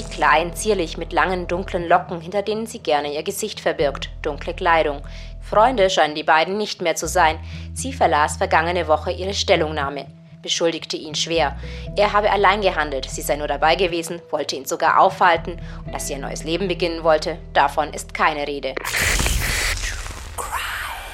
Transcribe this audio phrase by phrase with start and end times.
[0.00, 4.54] Sie, klein, zierlich, mit langen, dunklen Locken, hinter denen sie gerne ihr Gesicht verbirgt, dunkle
[4.54, 5.02] Kleidung.
[5.42, 7.38] Freunde scheinen die beiden nicht mehr zu sein.
[7.74, 10.06] Sie verlas vergangene Woche ihre Stellungnahme,
[10.40, 11.58] beschuldigte ihn schwer.
[11.96, 16.06] Er habe allein gehandelt, sie sei nur dabei gewesen, wollte ihn sogar aufhalten und dass
[16.06, 18.74] sie ein neues Leben beginnen wollte, davon ist keine Rede.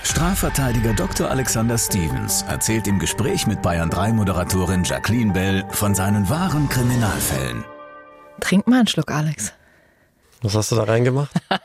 [0.05, 1.29] Strafverteidiger Dr.
[1.29, 7.65] Alexander Stevens erzählt im Gespräch mit Bayern 3 Moderatorin Jacqueline Bell von seinen wahren Kriminalfällen.
[8.41, 9.53] Trink mal einen Schluck, Alex.
[10.43, 11.33] Was hast du da reingemacht?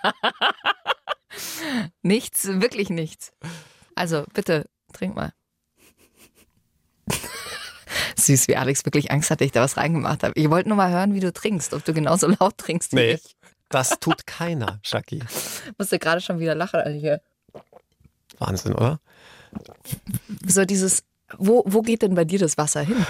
[2.01, 3.31] nichts, wirklich nichts.
[3.95, 5.33] Also bitte, trink mal.
[8.15, 10.33] Süß, wie Alex wirklich Angst hatte, ich da was reingemacht habe.
[10.35, 13.11] Ich wollte nur mal hören, wie du trinkst, ob du genauso laut trinkst wie nee,
[13.13, 13.35] ich.
[13.69, 15.23] Das tut keiner, Shaki.
[15.77, 17.21] Musste gerade schon wieder lachen, Alter.
[18.37, 18.99] Wahnsinn, oder?
[20.45, 21.03] So dieses,
[21.37, 23.05] wo, wo geht denn bei dir das Wasser hin?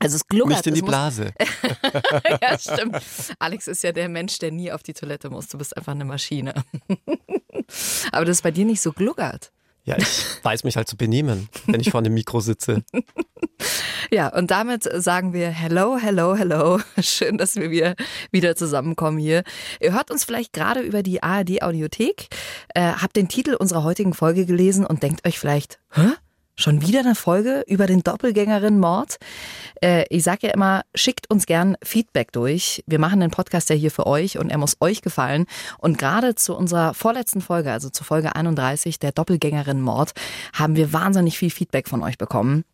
[0.00, 0.56] Also es gluckert.
[0.56, 1.32] Nicht in die Blase.
[2.42, 2.96] ja, stimmt.
[3.38, 5.48] Alex ist ja der Mensch, der nie auf die Toilette muss.
[5.48, 6.54] Du bist einfach eine Maschine.
[8.12, 9.52] Aber das ist bei dir nicht so gluckert.
[9.84, 12.82] Ja, ich weiß mich halt zu benehmen, wenn ich vor einem Mikro sitze.
[14.12, 16.80] Ja, und damit sagen wir Hello, hello, hello.
[17.00, 17.94] Schön, dass wir
[18.32, 19.44] wieder zusammenkommen hier.
[19.80, 22.26] Ihr hört uns vielleicht gerade über die ARD Audiothek,
[22.74, 26.08] äh, habt den Titel unserer heutigen Folge gelesen und denkt euch vielleicht, hä?
[26.60, 29.16] Schon wieder eine Folge über den Doppelgängerin-Mord.
[29.82, 32.84] Äh, ich sage ja immer, schickt uns gern Feedback durch.
[32.86, 35.46] Wir machen den Podcast ja hier für euch und er muss euch gefallen.
[35.78, 40.12] Und gerade zu unserer vorletzten Folge, also zu Folge 31, der Doppelgängerin-Mord,
[40.52, 42.64] haben wir wahnsinnig viel Feedback von euch bekommen.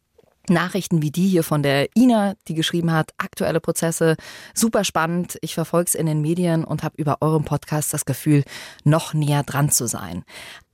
[0.48, 4.16] Nachrichten wie die hier von der Ina, die geschrieben hat, aktuelle Prozesse,
[4.54, 5.38] super spannend.
[5.42, 8.42] Ich verfolge es in den Medien und habe über euren Podcast das Gefühl,
[8.84, 10.24] noch näher dran zu sein.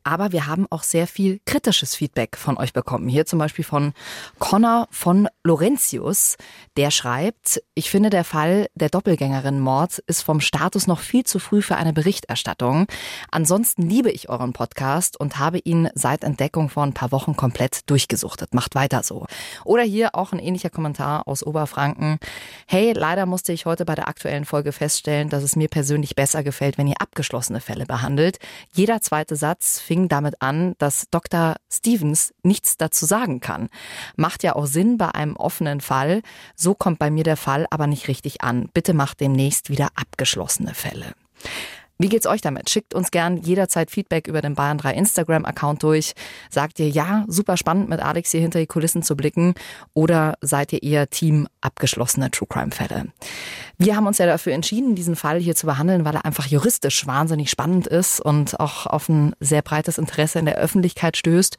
[0.04, 3.08] Aber wir haben auch sehr viel kritisches Feedback von euch bekommen.
[3.08, 3.92] Hier zum Beispiel von
[4.38, 6.36] Connor von Laurentius.
[6.76, 11.62] Der schreibt, ich finde der Fall der Doppelgängerin-Mord ist vom Status noch viel zu früh
[11.62, 12.86] für eine Berichterstattung.
[13.30, 17.88] Ansonsten liebe ich euren Podcast und habe ihn seit Entdeckung vor ein paar Wochen komplett
[17.90, 18.54] durchgesuchtet.
[18.54, 19.26] Macht weiter so.
[19.64, 22.19] Oder hier auch ein ähnlicher Kommentar aus Oberfranken.
[22.66, 26.42] Hey, leider musste ich heute bei der aktuellen Folge feststellen, dass es mir persönlich besser
[26.42, 28.38] gefällt, wenn ihr abgeschlossene Fälle behandelt.
[28.72, 31.56] Jeder zweite Satz fing damit an, dass Dr.
[31.70, 33.69] Stevens nichts dazu sagen kann.
[34.16, 36.22] Macht ja auch Sinn bei einem offenen Fall.
[36.56, 38.70] So kommt bei mir der Fall aber nicht richtig an.
[38.72, 41.12] Bitte macht demnächst wieder abgeschlossene Fälle.
[42.02, 42.68] Wie geht's euch damit?
[42.68, 46.14] Schickt uns gern jederzeit Feedback über den Bayern 3 Instagram-Account durch.
[46.50, 49.54] Sagt ihr, ja, super spannend mit Alex hier hinter die Kulissen zu blicken
[49.94, 53.12] oder seid ihr eher Team abgeschlossene True Crime-Fälle?
[53.78, 57.06] Wir haben uns ja dafür entschieden, diesen Fall hier zu behandeln, weil er einfach juristisch
[57.06, 61.56] wahnsinnig spannend ist und auch auf ein sehr breites Interesse in der Öffentlichkeit stößt.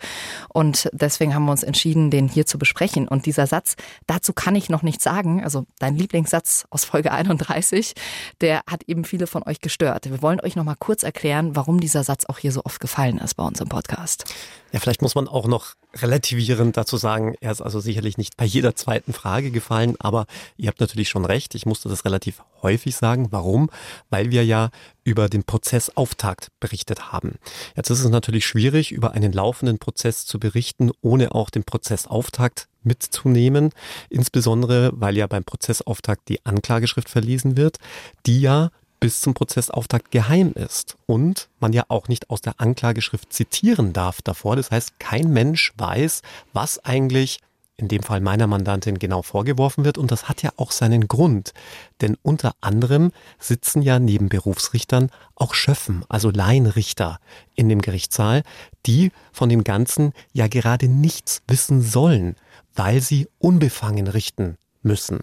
[0.50, 3.08] Und deswegen haben wir uns entschieden, den hier zu besprechen.
[3.08, 3.76] Und dieser Satz,
[4.08, 7.94] dazu kann ich noch nichts sagen, also dein Lieblingssatz aus Folge 31,
[8.42, 10.10] der hat eben viele von euch gestört.
[10.10, 13.18] Wir wollen euch noch mal kurz erklären, warum dieser Satz auch hier so oft gefallen
[13.20, 14.26] ist bei uns im Podcast.
[14.72, 18.46] Ja, vielleicht muss man auch noch relativierend dazu sagen, er ist also sicherlich nicht bei
[18.46, 20.26] jeder zweiten Frage gefallen, aber
[20.58, 21.54] ihr habt natürlich schon recht.
[21.54, 23.28] Ich musste das relativ häufig sagen.
[23.30, 23.70] Warum?
[24.10, 24.72] Weil wir ja
[25.04, 27.36] über den Prozessauftakt berichtet haben.
[27.76, 32.68] Jetzt ist es natürlich schwierig, über einen laufenden Prozess zu berichten, ohne auch den Prozessauftakt
[32.82, 33.70] mitzunehmen.
[34.10, 37.78] Insbesondere, weil ja beim Prozessauftakt die Anklageschrift verlesen wird,
[38.26, 38.72] die ja
[39.04, 44.22] bis zum Prozessauftakt geheim ist und man ja auch nicht aus der Anklageschrift zitieren darf
[44.22, 44.56] davor.
[44.56, 46.22] Das heißt, kein Mensch weiß,
[46.54, 47.40] was eigentlich
[47.76, 49.98] in dem Fall meiner Mandantin genau vorgeworfen wird.
[49.98, 51.54] Und das hat ja auch seinen Grund.
[52.00, 57.20] Denn unter anderem sitzen ja neben Berufsrichtern auch Schöffen, also Laienrichter
[57.56, 58.44] in dem Gerichtssaal,
[58.86, 62.38] die von dem Ganzen ja gerade nichts wissen sollen,
[62.74, 65.20] weil sie unbefangen richten müssen.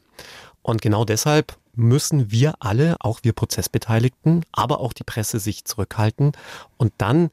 [0.60, 6.32] Und genau deshalb müssen wir alle, auch wir Prozessbeteiligten, aber auch die Presse sich zurückhalten
[6.76, 7.30] und dann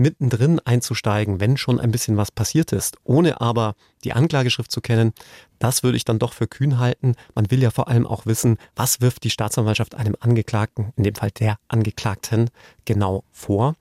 [0.00, 5.12] mittendrin einzusteigen, wenn schon ein bisschen was passiert ist, ohne aber die Anklageschrift zu kennen,
[5.58, 7.14] das würde ich dann doch für kühn halten.
[7.34, 11.14] Man will ja vor allem auch wissen, was wirft die Staatsanwaltschaft einem Angeklagten, in dem
[11.14, 12.48] Fall der Angeklagten,
[12.86, 13.74] genau vor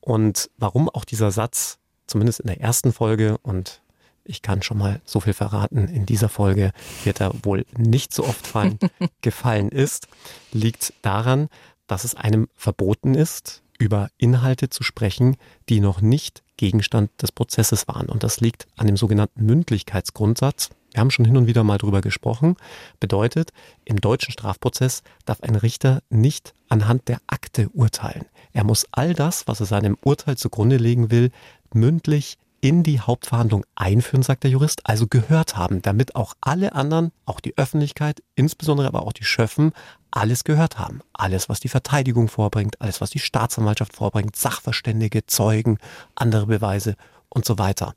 [0.00, 3.81] und warum auch dieser Satz, zumindest in der ersten Folge und
[4.24, 5.88] Ich kann schon mal so viel verraten.
[5.88, 6.72] In dieser Folge
[7.04, 8.78] wird er wohl nicht so oft fallen,
[9.20, 10.08] gefallen ist,
[10.52, 11.48] liegt daran,
[11.86, 15.36] dass es einem verboten ist, über Inhalte zu sprechen,
[15.68, 18.06] die noch nicht Gegenstand des Prozesses waren.
[18.06, 20.70] Und das liegt an dem sogenannten Mündlichkeitsgrundsatz.
[20.92, 22.56] Wir haben schon hin und wieder mal drüber gesprochen.
[23.00, 23.52] Bedeutet,
[23.84, 28.26] im deutschen Strafprozess darf ein Richter nicht anhand der Akte urteilen.
[28.52, 31.30] Er muss all das, was er seinem Urteil zugrunde legen will,
[31.72, 37.10] mündlich in die Hauptverhandlung einführen, sagt der Jurist, also gehört haben, damit auch alle anderen,
[37.26, 39.72] auch die Öffentlichkeit, insbesondere aber auch die Schöffen,
[40.12, 41.00] alles gehört haben.
[41.12, 45.78] Alles, was die Verteidigung vorbringt, alles, was die Staatsanwaltschaft vorbringt, Sachverständige, Zeugen,
[46.14, 46.94] andere Beweise
[47.28, 47.94] und so weiter.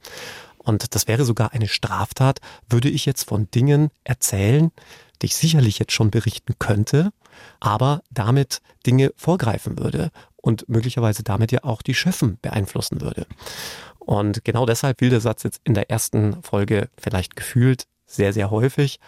[0.58, 4.72] Und das wäre sogar eine Straftat, würde ich jetzt von Dingen erzählen,
[5.22, 7.12] die ich sicherlich jetzt schon berichten könnte,
[7.60, 13.28] aber damit Dinge vorgreifen würde und möglicherweise damit ja auch die Schöffen beeinflussen würde.
[14.06, 18.52] Und genau deshalb will der Satz jetzt in der ersten Folge vielleicht gefühlt sehr, sehr
[18.52, 19.00] häufig.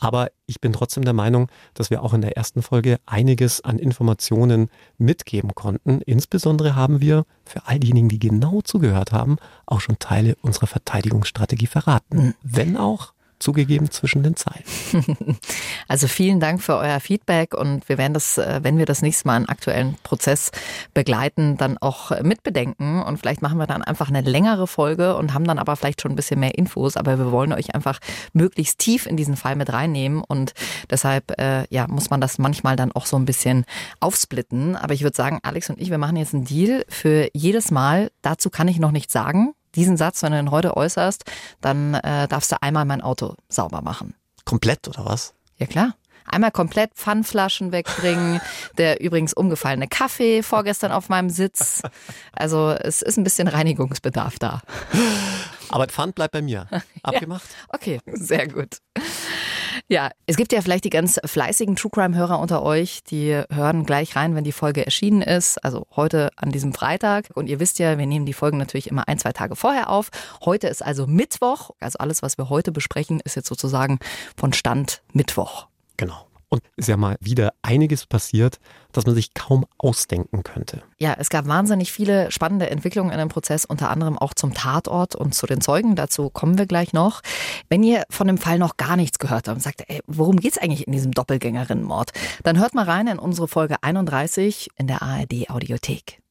[0.00, 3.78] Aber ich bin trotzdem der Meinung, dass wir auch in der ersten Folge einiges an
[3.78, 6.00] Informationen mitgeben konnten.
[6.02, 9.36] Insbesondere haben wir für all diejenigen, die genau zugehört haben,
[9.66, 12.18] auch schon Teile unserer Verteidigungsstrategie verraten.
[12.18, 12.34] Hm.
[12.42, 14.64] Wenn auch zugegeben zwischen den Zeilen.
[15.90, 19.26] Also vielen Dank für euer Feedback und wir werden das, äh, wenn wir das nächste
[19.26, 20.50] Mal einen aktuellen Prozess
[20.92, 25.44] begleiten, dann auch mitbedenken und vielleicht machen wir dann einfach eine längere Folge und haben
[25.44, 28.00] dann aber vielleicht schon ein bisschen mehr Infos, aber wir wollen euch einfach
[28.34, 30.52] möglichst tief in diesen Fall mit reinnehmen und
[30.90, 33.64] deshalb äh, ja, muss man das manchmal dann auch so ein bisschen
[34.00, 34.76] aufsplitten.
[34.76, 38.10] Aber ich würde sagen, Alex und ich, wir machen jetzt einen Deal für jedes Mal.
[38.22, 41.24] Dazu kann ich noch nichts sagen diesen Satz, wenn du ihn heute äußerst,
[41.60, 44.14] dann äh, darfst du einmal mein Auto sauber machen.
[44.44, 45.34] Komplett oder was?
[45.58, 45.94] Ja klar.
[46.30, 48.40] Einmal komplett Pfannflaschen wegbringen,
[48.78, 51.82] der übrigens umgefallene Kaffee vorgestern auf meinem Sitz.
[52.32, 54.60] Also es ist ein bisschen Reinigungsbedarf da.
[55.70, 56.66] Aber Pfand bleibt bei mir.
[57.02, 57.48] Abgemacht?
[57.48, 58.78] Ja, okay, sehr gut.
[59.86, 64.16] Ja, es gibt ja vielleicht die ganz fleißigen True Crime-Hörer unter euch, die hören gleich
[64.16, 67.30] rein, wenn die Folge erschienen ist, also heute an diesem Freitag.
[67.34, 70.10] Und ihr wisst ja, wir nehmen die Folgen natürlich immer ein, zwei Tage vorher auf.
[70.44, 71.70] Heute ist also Mittwoch.
[71.80, 73.98] Also alles, was wir heute besprechen, ist jetzt sozusagen
[74.36, 75.68] von Stand Mittwoch.
[75.96, 76.27] Genau.
[76.50, 78.58] Und ist ja mal wieder einiges passiert,
[78.92, 80.82] das man sich kaum ausdenken könnte.
[80.98, 85.14] Ja, es gab wahnsinnig viele spannende Entwicklungen in dem Prozess, unter anderem auch zum Tatort
[85.14, 85.94] und zu den Zeugen.
[85.94, 87.20] Dazu kommen wir gleich noch.
[87.68, 90.58] Wenn ihr von dem Fall noch gar nichts gehört habt und sagt, ey, worum geht's
[90.58, 92.12] eigentlich in diesem Doppelgängerinnenmord,
[92.44, 96.22] dann hört mal rein in unsere Folge 31 in der ARD Audiothek.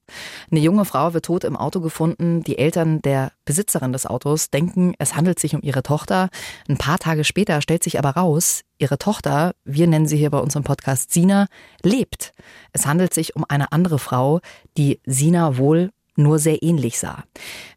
[0.49, 2.43] Eine junge Frau wird tot im Auto gefunden.
[2.43, 6.29] Die Eltern der Besitzerin des Autos denken, es handelt sich um ihre Tochter.
[6.67, 10.39] Ein paar Tage später stellt sich aber raus, ihre Tochter, wir nennen sie hier bei
[10.39, 11.47] unserem Podcast Sina,
[11.83, 12.31] lebt.
[12.73, 14.39] Es handelt sich um eine andere Frau,
[14.77, 17.23] die Sina wohl nur sehr ähnlich sah.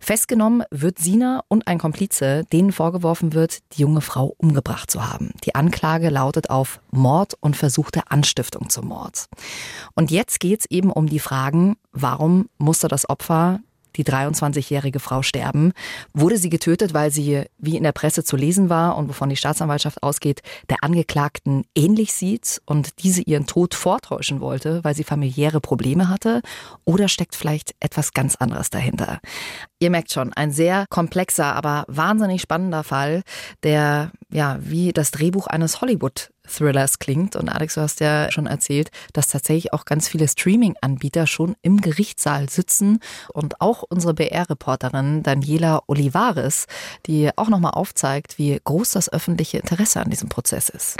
[0.00, 5.32] Festgenommen wird Sina und ein Komplize, denen vorgeworfen wird, die junge Frau umgebracht zu haben.
[5.44, 9.26] Die Anklage lautet auf Mord und versuchte Anstiftung zum Mord.
[9.94, 13.60] Und jetzt geht es eben um die Fragen, warum musste das Opfer
[13.96, 15.72] die 23-jährige Frau sterben.
[16.14, 19.36] Wurde sie getötet, weil sie, wie in der Presse zu lesen war und wovon die
[19.36, 25.60] Staatsanwaltschaft ausgeht, der Angeklagten ähnlich sieht und diese ihren Tod vortäuschen wollte, weil sie familiäre
[25.60, 26.42] Probleme hatte?
[26.84, 29.20] Oder steckt vielleicht etwas ganz anderes dahinter?
[29.78, 33.22] Ihr merkt schon, ein sehr komplexer, aber wahnsinnig spannender Fall,
[33.62, 37.36] der ja wie das Drehbuch eines Hollywood Thrillers klingt.
[37.36, 41.80] Und Alex, du hast ja schon erzählt, dass tatsächlich auch ganz viele Streaming-Anbieter schon im
[41.80, 43.00] Gerichtssaal sitzen
[43.32, 46.66] und auch unsere BR-Reporterin Daniela Olivares,
[47.06, 50.96] die auch nochmal aufzeigt, wie groß das öffentliche Interesse an diesem Prozess ist.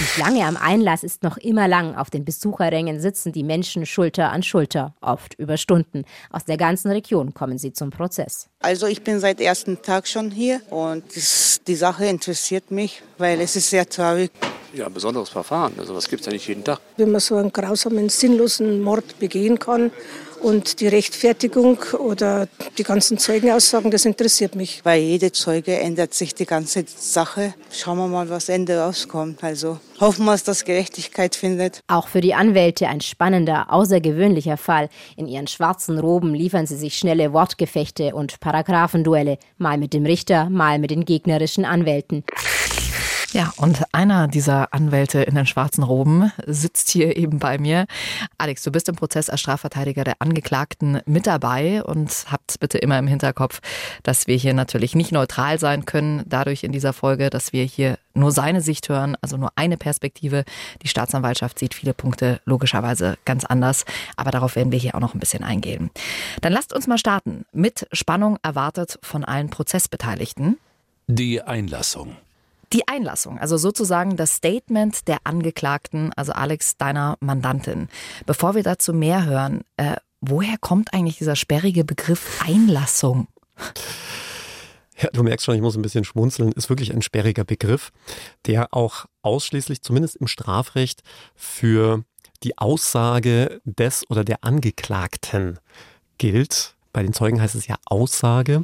[0.00, 1.96] Die Schlange am Einlass ist noch immer lang.
[1.96, 6.04] Auf den Besucherrängen sitzen die Menschen Schulter an Schulter, oft über Stunden.
[6.30, 8.48] Aus der ganzen Region kommen sie zum Prozess.
[8.60, 11.04] Also ich bin seit ersten Tag schon hier und
[11.66, 14.30] die Sache interessiert mich, weil es ist sehr traurig
[14.76, 15.72] ja, ein besonderes Verfahren.
[15.78, 16.80] Also was gibt es ja nicht jeden Tag.
[16.96, 19.90] Wenn man so einen grausamen, sinnlosen Mord begehen kann
[20.42, 24.82] und die Rechtfertigung oder die ganzen Zeugenaussagen, das interessiert mich.
[24.84, 27.54] Bei jede Zeuge ändert sich die ganze Sache.
[27.70, 29.42] Schauen wir mal, was Ende rauskommt.
[29.42, 31.80] Also hoffen wir, dass Gerechtigkeit findet.
[31.88, 34.90] Auch für die Anwälte ein spannender, außergewöhnlicher Fall.
[35.16, 40.50] In ihren schwarzen Roben liefern sie sich schnelle Wortgefechte und Paragraphenduelle, mal mit dem Richter,
[40.50, 42.24] mal mit den gegnerischen Anwälten.
[43.32, 47.86] Ja, und einer dieser Anwälte in den schwarzen Roben sitzt hier eben bei mir.
[48.38, 52.98] Alex, du bist im Prozess als Strafverteidiger der Angeklagten mit dabei und habt bitte immer
[52.98, 53.60] im Hinterkopf,
[54.04, 57.98] dass wir hier natürlich nicht neutral sein können, dadurch in dieser Folge, dass wir hier
[58.14, 60.44] nur seine Sicht hören, also nur eine Perspektive.
[60.82, 63.84] Die Staatsanwaltschaft sieht viele Punkte logischerweise ganz anders,
[64.16, 65.90] aber darauf werden wir hier auch noch ein bisschen eingehen.
[66.40, 67.44] Dann lasst uns mal starten.
[67.52, 70.58] Mit Spannung erwartet von allen Prozessbeteiligten.
[71.08, 72.16] Die Einlassung.
[72.72, 77.88] Die Einlassung, also sozusagen das Statement der Angeklagten, also Alex, deiner Mandantin.
[78.26, 83.28] Bevor wir dazu mehr hören, äh, woher kommt eigentlich dieser sperrige Begriff Einlassung?
[84.98, 86.52] Ja, du merkst schon, ich muss ein bisschen schmunzeln.
[86.52, 87.92] Ist wirklich ein sperriger Begriff,
[88.46, 91.02] der auch ausschließlich, zumindest im Strafrecht,
[91.34, 92.02] für
[92.42, 95.58] die Aussage des oder der Angeklagten
[96.18, 96.74] gilt.
[96.92, 98.62] Bei den Zeugen heißt es ja Aussage.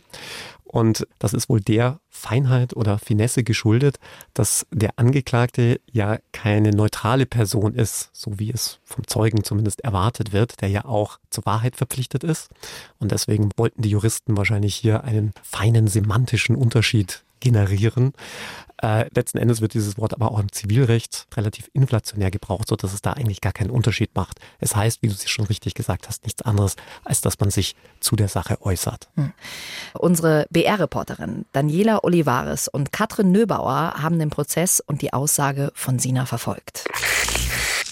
[0.73, 3.99] Und das ist wohl der Feinheit oder Finesse geschuldet,
[4.33, 10.33] dass der Angeklagte ja keine neutrale Person ist, so wie es vom Zeugen zumindest erwartet
[10.33, 12.49] wird, der ja auch zur Wahrheit verpflichtet ist.
[12.99, 18.13] Und deswegen wollten die Juristen wahrscheinlich hier einen feinen semantischen Unterschied generieren.
[18.83, 22.93] Äh, letzten Endes wird dieses Wort aber auch im Zivilrecht relativ inflationär gebraucht, so dass
[22.93, 24.41] es da eigentlich gar keinen Unterschied macht.
[24.59, 27.77] Es heißt, wie du es schon richtig gesagt hast, nichts anderes, als dass man sich
[28.01, 29.09] zu der Sache äußert.
[29.17, 29.33] Hm.
[29.95, 36.27] Unsere BR-Reporterin Daniela Olivares und Katrin Nöbauer haben den Prozess und die Aussage von Sina
[36.27, 36.85] verfolgt.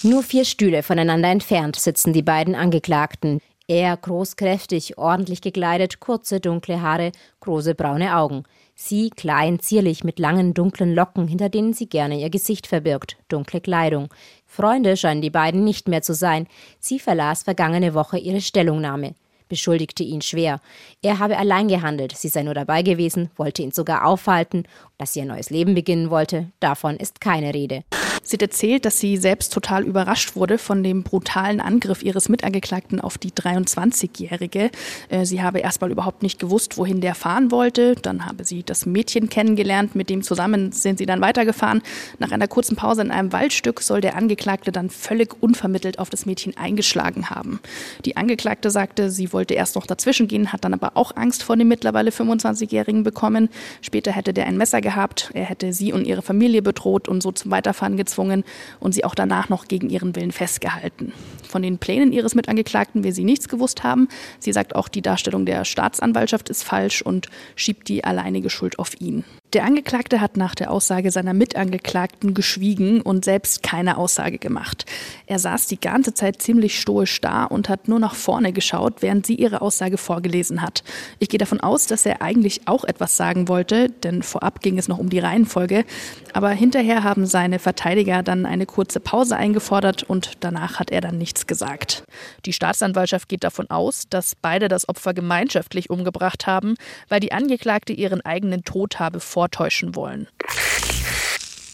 [0.03, 3.39] Nur vier Stühle voneinander entfernt sitzen die beiden Angeklagten.
[3.67, 8.43] Er großkräftig, ordentlich gekleidet, kurze dunkle Haare, große braune Augen.
[8.83, 13.61] Sie klein, zierlich, mit langen, dunklen Locken, hinter denen sie gerne ihr Gesicht verbirgt, dunkle
[13.61, 14.09] Kleidung.
[14.47, 16.47] Freunde scheinen die beiden nicht mehr zu sein.
[16.79, 19.13] Sie verlas vergangene Woche ihre Stellungnahme
[19.51, 20.61] beschuldigte ihn schwer.
[21.01, 24.63] Er habe allein gehandelt, sie sei nur dabei gewesen, wollte ihn sogar aufhalten,
[24.97, 27.83] dass sie ein neues Leben beginnen wollte, davon ist keine Rede.
[28.23, 33.01] Sie hat erzählt, dass sie selbst total überrascht wurde von dem brutalen Angriff ihres Mitangeklagten
[33.01, 34.69] auf die 23-Jährige.
[35.09, 37.95] Äh, sie habe erstmal überhaupt nicht gewusst, wohin der fahren wollte.
[37.95, 41.81] Dann habe sie das Mädchen kennengelernt, mit dem zusammen sind sie dann weitergefahren.
[42.19, 46.27] Nach einer kurzen Pause in einem Waldstück soll der Angeklagte dann völlig unvermittelt auf das
[46.27, 47.59] Mädchen eingeschlagen haben.
[48.05, 51.57] Die Angeklagte sagte, sie wollte erst noch dazwischen gehen, hat dann aber auch Angst vor
[51.57, 53.49] dem mittlerweile 25-Jährigen bekommen.
[53.81, 57.31] Später hätte der ein Messer gehabt, er hätte sie und ihre Familie bedroht und so
[57.31, 58.43] zum Weiterfahren gezwungen gezwungen
[58.79, 61.13] und sie auch danach noch gegen ihren Willen festgehalten.
[61.47, 64.09] Von den Plänen ihres Mitangeklagten will sie nichts gewusst haben.
[64.39, 68.99] Sie sagt auch, die Darstellung der Staatsanwaltschaft ist falsch und schiebt die alleinige Schuld auf
[68.99, 69.23] ihn.
[69.53, 74.85] Der Angeklagte hat nach der Aussage seiner Mitangeklagten geschwiegen und selbst keine Aussage gemacht.
[75.25, 79.25] Er saß die ganze Zeit ziemlich stoisch da und hat nur nach vorne geschaut, während
[79.25, 80.85] sie ihre Aussage vorgelesen hat.
[81.19, 84.87] Ich gehe davon aus, dass er eigentlich auch etwas sagen wollte, denn vorab ging es
[84.87, 85.83] noch um die Reihenfolge.
[86.31, 91.17] Aber hinterher haben seine Verteidiger dann eine kurze Pause eingefordert und danach hat er dann
[91.17, 92.03] nichts gesagt.
[92.45, 96.75] Die Staatsanwaltschaft geht davon aus, dass beide das Opfer gemeinschaftlich umgebracht haben,
[97.09, 100.27] weil die Angeklagte ihren eigenen Tod habe vor vortäuschen wollen.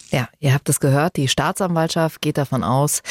[0.10, 3.02] Ja, ihr habt es gehört, die Staatsanwaltschaft geht davon aus,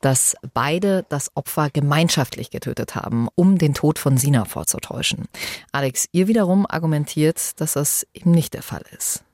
[0.00, 5.28] dass beide das Opfer gemeinschaftlich getötet haben, um den Tod von Sina vorzutäuschen.
[5.72, 9.24] Alex, ihr wiederum argumentiert, dass das eben nicht der Fall ist.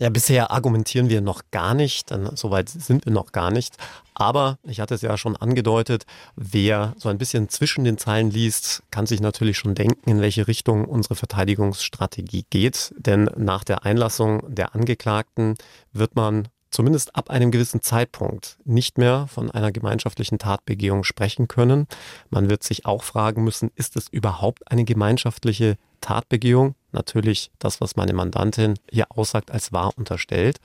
[0.00, 3.74] Ja, bisher argumentieren wir noch gar nicht, denn soweit sind wir noch gar nicht.
[4.14, 8.84] Aber ich hatte es ja schon angedeutet, wer so ein bisschen zwischen den Zeilen liest,
[8.92, 12.94] kann sich natürlich schon denken, in welche Richtung unsere Verteidigungsstrategie geht.
[12.96, 15.56] Denn nach der Einlassung der Angeklagten
[15.92, 21.88] wird man zumindest ab einem gewissen Zeitpunkt nicht mehr von einer gemeinschaftlichen Tatbegehung sprechen können.
[22.30, 26.76] Man wird sich auch fragen müssen, ist es überhaupt eine gemeinschaftliche Tatbegehung?
[26.92, 30.60] Natürlich das, was meine Mandantin hier aussagt, als wahr unterstellt.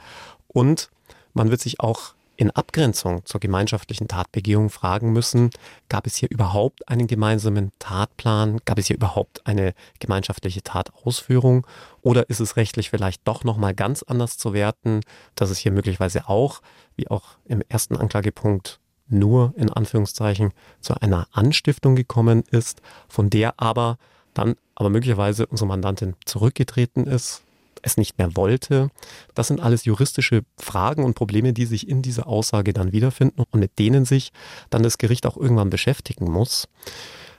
[0.48, 0.90] Und
[1.34, 5.52] man wird sich auch in Abgrenzung zur gemeinschaftlichen Tatbegehung fragen müssen,
[5.88, 8.60] gab es hier überhaupt einen gemeinsamen Tatplan?
[8.66, 11.68] Gab es hier überhaupt eine gemeinschaftliche Tatausführung?
[12.02, 15.02] Oder ist es rechtlich vielleicht doch nochmal ganz anders zu werten,
[15.36, 16.62] dass es hier möglicherweise auch,
[16.96, 23.60] wie auch im ersten Anklagepunkt, nur in Anführungszeichen zu einer Anstiftung gekommen ist, von der
[23.60, 23.98] aber
[24.34, 27.44] dann aber möglicherweise unsere Mandantin zurückgetreten ist,
[27.84, 28.90] es nicht mehr wollte.
[29.36, 33.60] Das sind alles juristische Fragen und Probleme, die sich in dieser Aussage dann wiederfinden und
[33.60, 34.32] mit denen sich
[34.70, 36.68] dann das Gericht auch irgendwann beschäftigen muss.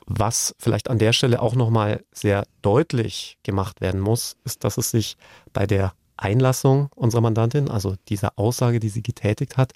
[0.06, 4.90] Was vielleicht an der Stelle auch nochmal sehr deutlich gemacht werden muss, ist, dass es
[4.90, 5.16] sich
[5.52, 9.72] bei der Einlassung unserer Mandantin, also dieser Aussage, die sie getätigt hat,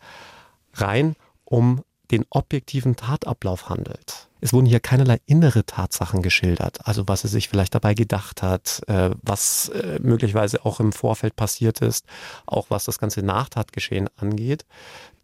[0.74, 4.27] rein um den objektiven Tatablauf handelt.
[4.40, 8.82] Es wurden hier keinerlei innere Tatsachen geschildert, also was er sich vielleicht dabei gedacht hat,
[8.86, 12.06] äh, was äh, möglicherweise auch im Vorfeld passiert ist,
[12.46, 14.64] auch was das ganze Nachtatgeschehen angeht.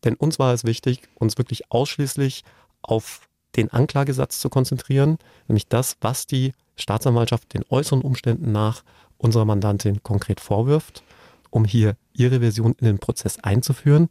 [0.02, 2.44] Denn uns war es wichtig, uns wirklich ausschließlich
[2.82, 8.82] auf den Anklagesatz zu konzentrieren, nämlich das, was die Staatsanwaltschaft den äußeren Umständen nach
[9.16, 11.04] unserer Mandantin konkret vorwirft,
[11.50, 14.08] um hier ihre Version in den Prozess einzuführen,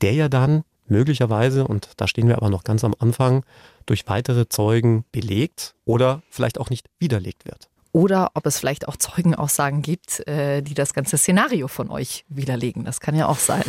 [0.00, 3.44] der ja dann möglicherweise, und da stehen wir aber noch ganz am Anfang,
[3.86, 7.68] durch weitere Zeugen belegt oder vielleicht auch nicht widerlegt wird.
[7.92, 12.84] oder ob es vielleicht auch Zeugenaussagen gibt, äh, die das ganze Szenario von euch widerlegen.
[12.84, 13.64] Das kann ja auch sein.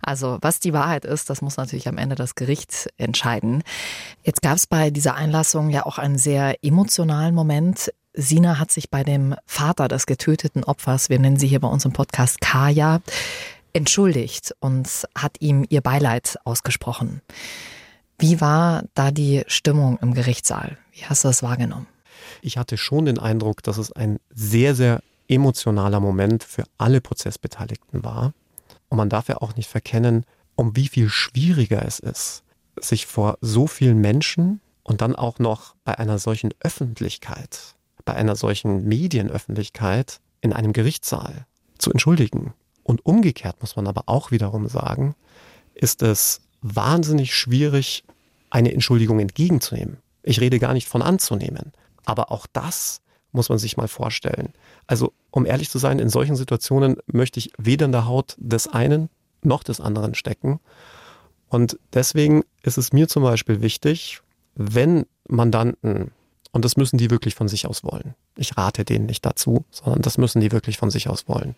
[0.00, 3.64] Also was die Wahrheit ist, das muss natürlich am Ende das Gericht entscheiden.
[4.22, 7.92] Jetzt gab es bei dieser Einlassung ja auch einen sehr emotionalen Moment.
[8.14, 11.84] Sina hat sich bei dem Vater des getöteten Opfers, wir nennen sie hier bei uns
[11.84, 13.00] im Podcast Kaya,
[13.72, 17.22] entschuldigt und hat ihm ihr Beileid ausgesprochen.
[18.18, 20.76] Wie war da die Stimmung im Gerichtssaal?
[20.92, 21.86] Wie hast du das wahrgenommen?
[22.42, 28.02] Ich hatte schon den Eindruck, dass es ein sehr, sehr emotionaler Moment für alle Prozessbeteiligten
[28.02, 28.32] war.
[28.88, 30.24] Und man darf ja auch nicht verkennen,
[30.56, 32.42] um wie viel schwieriger es ist,
[32.80, 38.34] sich vor so vielen Menschen und dann auch noch bei einer solchen Öffentlichkeit, bei einer
[38.34, 41.46] solchen Medienöffentlichkeit in einem Gerichtssaal
[41.78, 42.54] zu entschuldigen.
[42.82, 45.14] Und umgekehrt muss man aber auch wiederum sagen,
[45.74, 48.04] ist es wahnsinnig schwierig,
[48.50, 49.98] eine Entschuldigung entgegenzunehmen.
[50.22, 51.72] Ich rede gar nicht von anzunehmen.
[52.04, 53.00] Aber auch das
[53.32, 54.52] muss man sich mal vorstellen.
[54.86, 58.68] Also, um ehrlich zu sein, in solchen Situationen möchte ich weder in der Haut des
[58.68, 59.10] einen
[59.42, 60.60] noch des anderen stecken.
[61.48, 64.20] Und deswegen ist es mir zum Beispiel wichtig,
[64.54, 66.10] wenn Mandanten,
[66.52, 70.02] und das müssen die wirklich von sich aus wollen, ich rate denen nicht dazu, sondern
[70.02, 71.54] das müssen die wirklich von sich aus wollen,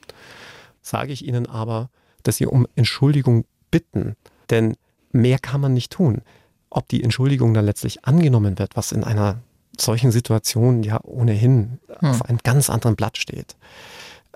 [0.82, 1.90] sage ich ihnen aber,
[2.22, 4.16] dass sie um Entschuldigung bitten,
[4.50, 4.76] denn
[5.12, 6.22] mehr kann man nicht tun.
[6.70, 9.38] Ob die Entschuldigung dann letztlich angenommen wird, was in einer
[9.78, 12.10] solchen Situationen ja ohnehin hm.
[12.10, 13.56] auf einem ganz anderen Blatt steht.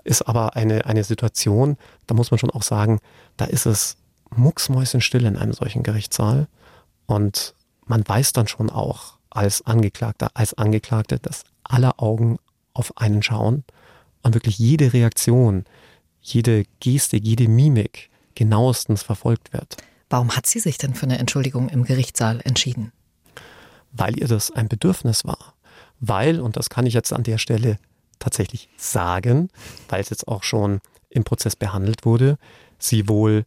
[0.03, 1.77] Ist aber eine, eine Situation,
[2.07, 2.99] da muss man schon auch sagen,
[3.37, 3.97] da ist es
[4.35, 6.47] mucksmäuschenstill in einem solchen Gerichtssaal
[7.05, 7.53] und
[7.85, 12.37] man weiß dann schon auch als Angeklagter, als Angeklagte, dass alle Augen
[12.73, 13.63] auf einen schauen
[14.23, 15.65] und wirklich jede Reaktion,
[16.21, 19.77] jede Geste, jede Mimik genauestens verfolgt wird.
[20.09, 22.91] Warum hat sie sich denn für eine Entschuldigung im Gerichtssaal entschieden?
[23.95, 25.53] weil ihr das ein Bedürfnis war.
[25.99, 27.77] Weil, und das kann ich jetzt an der Stelle
[28.19, 29.49] tatsächlich sagen,
[29.89, 32.37] weil es jetzt auch schon im Prozess behandelt wurde,
[32.77, 33.45] sie wohl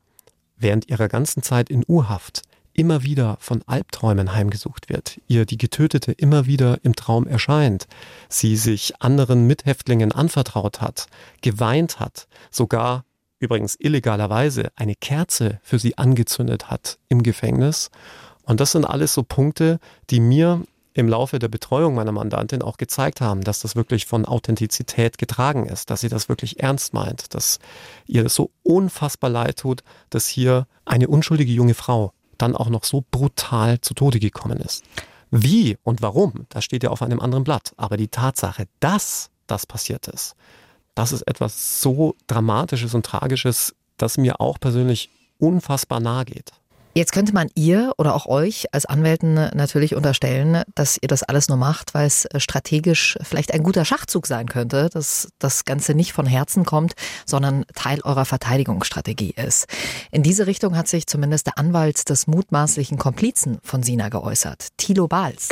[0.56, 6.12] während ihrer ganzen Zeit in Urhaft immer wieder von Albträumen heimgesucht wird, ihr die Getötete
[6.12, 7.88] immer wieder im Traum erscheint,
[8.28, 11.06] sie sich anderen Mithäftlingen anvertraut hat,
[11.42, 13.04] geweint hat, sogar
[13.38, 17.90] übrigens illegalerweise eine Kerze für sie angezündet hat im Gefängnis
[18.44, 19.78] und das sind alles so Punkte,
[20.10, 20.62] die mir
[20.94, 25.66] im Laufe der Betreuung meiner Mandantin auch gezeigt haben, dass das wirklich von Authentizität getragen
[25.66, 27.60] ist, dass sie das wirklich ernst meint, dass
[28.06, 32.84] ihr das so unfassbar leid tut, dass hier eine unschuldige junge Frau dann auch noch
[32.84, 34.82] so brutal zu Tode gekommen ist.
[35.30, 37.72] Wie und warum, das steht ja auf einem anderen Blatt.
[37.76, 40.34] Aber die Tatsache, dass das passiert ist,
[40.98, 46.50] das ist etwas so Dramatisches und Tragisches, das mir auch persönlich unfassbar nahe geht.
[46.92, 51.48] Jetzt könnte man ihr oder auch euch als Anwälten natürlich unterstellen, dass ihr das alles
[51.48, 56.12] nur macht, weil es strategisch vielleicht ein guter Schachzug sein könnte, dass das Ganze nicht
[56.12, 59.66] von Herzen kommt, sondern Teil eurer Verteidigungsstrategie ist.
[60.10, 65.06] In diese Richtung hat sich zumindest der Anwalt des mutmaßlichen Komplizen von Sina geäußert, Thilo
[65.06, 65.50] Bahls.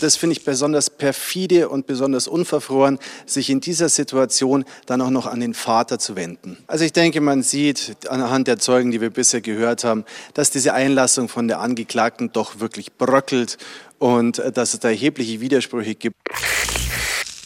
[0.00, 5.26] Das finde ich besonders perfide und besonders unverfroren, sich in dieser Situation dann auch noch
[5.26, 6.58] an den Vater zu wenden.
[6.66, 10.04] Also ich denke, man sieht anhand der Zeugen, die wir bisher gehört haben,
[10.34, 13.58] dass diese Einlassung von der Angeklagten doch wirklich bröckelt
[13.98, 16.16] und äh, dass es da erhebliche Widersprüche gibt.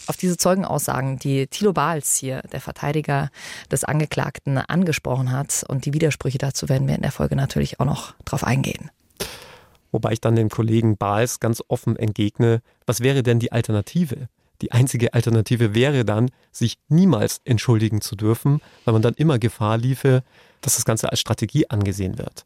[0.06, 3.30] Auf diese Zeugenaussagen, die Thilo Bahls hier, der Verteidiger
[3.70, 7.84] des Angeklagten, angesprochen hat und die Widersprüche dazu werden wir in der Folge natürlich auch
[7.84, 8.90] noch drauf eingehen.
[9.90, 14.29] Wobei ich dann dem Kollegen Baals ganz offen entgegne, was wäre denn die Alternative?
[14.62, 19.78] Die einzige Alternative wäre dann, sich niemals entschuldigen zu dürfen, weil man dann immer Gefahr
[19.78, 20.22] liefe,
[20.60, 22.44] dass das Ganze als Strategie angesehen wird.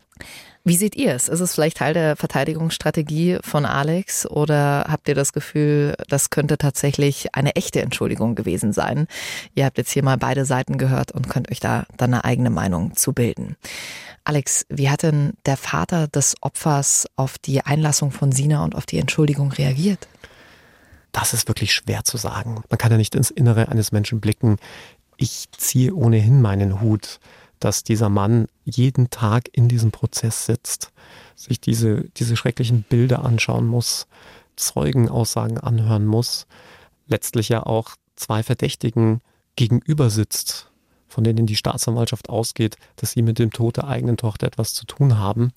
[0.65, 1.29] Wie seht ihr es?
[1.29, 6.57] Ist es vielleicht Teil der Verteidigungsstrategie von Alex oder habt ihr das Gefühl, das könnte
[6.57, 9.09] tatsächlich eine echte Entschuldigung gewesen sein?
[9.57, 12.51] Ihr habt jetzt hier mal beide Seiten gehört und könnt euch da dann eine eigene
[12.51, 13.57] Meinung zu bilden.
[14.23, 18.87] Alex, wie hat denn der Vater des Opfers auf die Einlassung von Sina und auf
[18.87, 20.07] die Entschuldigung reagiert?
[21.13, 22.63] Das ist wirklich schwer zu sagen.
[22.69, 24.57] Man kann ja nicht ins Innere eines Menschen blicken.
[25.17, 27.21] Ich ziehe ohnehin meinen Hut,
[27.61, 30.91] dass dieser Mann jeden Tag in diesem Prozess sitzt,
[31.37, 34.07] sich diese, diese schrecklichen Bilder anschauen muss,
[34.57, 36.47] Zeugenaussagen anhören muss,
[37.07, 39.21] letztlich ja auch zwei Verdächtigen
[39.55, 40.73] gegenüber sitzt
[41.13, 44.87] von denen die Staatsanwaltschaft ausgeht, dass sie mit dem Tod der eigenen Tochter etwas zu
[44.87, 45.53] tun haben.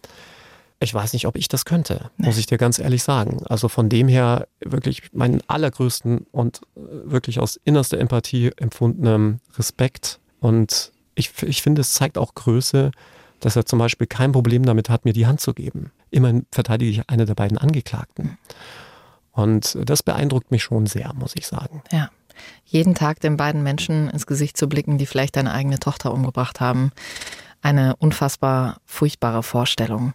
[0.85, 3.43] Ich weiß nicht, ob ich das könnte, muss ich dir ganz ehrlich sagen.
[3.45, 10.19] Also von dem her wirklich meinen allergrößten und äh, wirklich aus innerster Empathie empfundenen Respekt.
[10.39, 12.91] Und ich, ich finde, es zeigt auch Größe,
[13.39, 15.91] dass er zum Beispiel kein Problem damit hat, mir die Hand zu geben.
[16.11, 18.37] Immerhin verteidige ich eine der beiden Angeklagten.
[19.31, 21.81] Und das beeindruckt mich schon sehr, muss ich sagen.
[21.91, 22.09] Ja.
[22.65, 26.59] Jeden Tag den beiden Menschen ins Gesicht zu blicken, die vielleicht deine eigene Tochter umgebracht
[26.59, 26.91] haben.
[27.61, 30.13] Eine unfassbar furchtbare Vorstellung.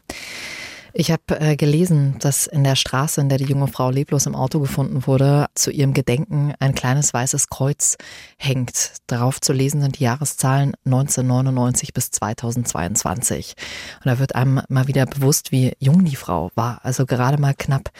[0.92, 4.34] Ich habe äh, gelesen, dass in der Straße, in der die junge Frau leblos im
[4.34, 7.96] Auto gefunden wurde, zu ihrem Gedenken ein kleines weißes Kreuz
[8.36, 8.94] hängt.
[9.06, 13.54] Darauf zu lesen sind die Jahreszahlen 1999 bis 2022.
[13.98, 16.80] Und da wird einem mal wieder bewusst, wie jung die Frau war.
[16.82, 17.90] Also gerade mal knapp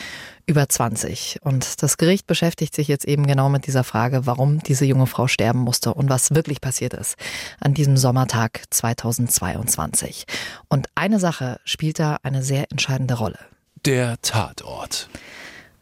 [0.51, 1.39] über 20.
[1.43, 5.29] Und das Gericht beschäftigt sich jetzt eben genau mit dieser Frage, warum diese junge Frau
[5.29, 7.15] sterben musste und was wirklich passiert ist
[7.61, 10.27] an diesem Sommertag 2022.
[10.69, 13.39] Und eine Sache spielt da eine sehr entscheidende Rolle.
[13.87, 15.09] Der Tatort.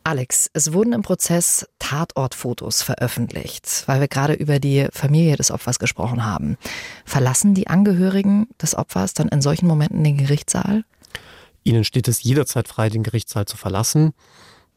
[0.04, 5.78] Alex, es wurden im Prozess Tatortfotos veröffentlicht, weil wir gerade über die Familie des Opfers
[5.78, 6.58] gesprochen haben.
[7.06, 10.84] Verlassen die Angehörigen des Opfers dann in solchen Momenten den Gerichtssaal?
[11.64, 14.12] Ihnen steht es jederzeit frei, den Gerichtssaal zu verlassen.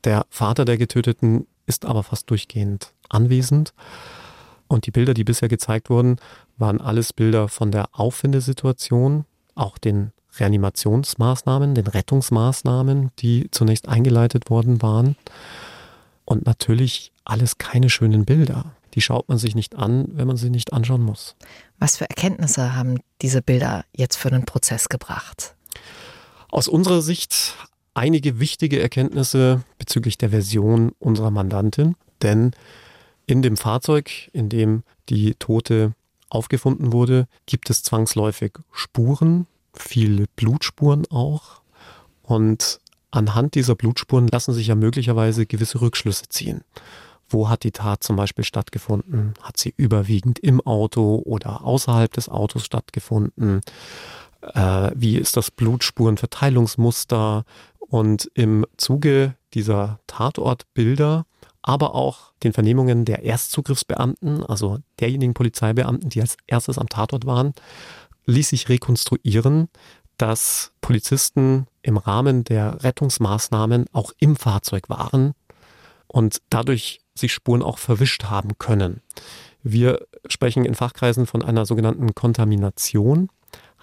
[0.03, 3.73] Der Vater der Getöteten ist aber fast durchgehend anwesend.
[4.67, 6.17] Und die Bilder, die bisher gezeigt wurden,
[6.57, 14.81] waren alles Bilder von der Auffindesituation, auch den Reanimationsmaßnahmen, den Rettungsmaßnahmen, die zunächst eingeleitet worden
[14.81, 15.17] waren.
[16.25, 18.75] Und natürlich alles keine schönen Bilder.
[18.93, 21.35] Die schaut man sich nicht an, wenn man sie nicht anschauen muss.
[21.79, 25.55] Was für Erkenntnisse haben diese Bilder jetzt für den Prozess gebracht?
[26.49, 27.55] Aus unserer Sicht
[27.93, 32.51] einige wichtige Erkenntnisse bezüglich der Version unserer Mandantin, denn
[33.25, 35.93] in dem Fahrzeug, in dem die Tote
[36.29, 41.61] aufgefunden wurde, gibt es zwangsläufig Spuren, viele Blutspuren auch.
[42.23, 42.79] Und
[43.11, 46.63] anhand dieser Blutspuren lassen sich ja möglicherweise gewisse Rückschlüsse ziehen.
[47.29, 49.33] Wo hat die Tat zum Beispiel stattgefunden?
[49.41, 53.61] Hat sie überwiegend im Auto oder außerhalb des Autos stattgefunden?
[54.41, 57.45] Äh, wie ist das Blutspurenverteilungsmuster?
[57.91, 61.25] Und im Zuge dieser Tatortbilder,
[61.61, 67.53] aber auch den Vernehmungen der Erstzugriffsbeamten, also derjenigen Polizeibeamten, die als erstes am Tatort waren,
[68.27, 69.67] ließ sich rekonstruieren,
[70.15, 75.33] dass Polizisten im Rahmen der Rettungsmaßnahmen auch im Fahrzeug waren
[76.07, 79.01] und dadurch sich Spuren auch verwischt haben können.
[79.63, 83.27] Wir sprechen in Fachkreisen von einer sogenannten Kontamination.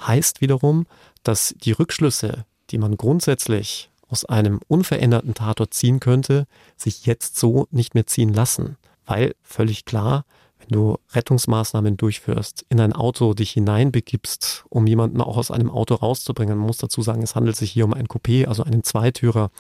[0.01, 0.87] Heißt wiederum,
[1.25, 7.67] dass die Rückschlüsse, die man grundsätzlich aus einem unveränderten Tatort ziehen könnte, sich jetzt so
[7.71, 8.77] nicht mehr ziehen lassen.
[9.07, 10.25] Weil völlig klar,
[10.59, 15.95] wenn du Rettungsmaßnahmen durchführst, in ein Auto dich hineinbegibst, um jemanden auch aus einem Auto
[15.95, 16.59] rauszubringen.
[16.59, 19.51] Man muss dazu sagen, es handelt sich hier um ein Coupé, also einen Zweitürer,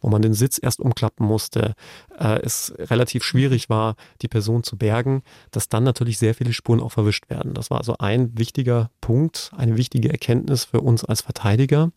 [0.00, 1.74] wo man den Sitz erst umklappen musste.
[2.18, 6.80] Äh, es relativ schwierig war, die Person zu bergen, dass dann natürlich sehr viele Spuren
[6.80, 7.54] auch verwischt werden.
[7.54, 11.90] Das war also ein wichtiger Punkt, eine wichtige Erkenntnis für uns als Verteidiger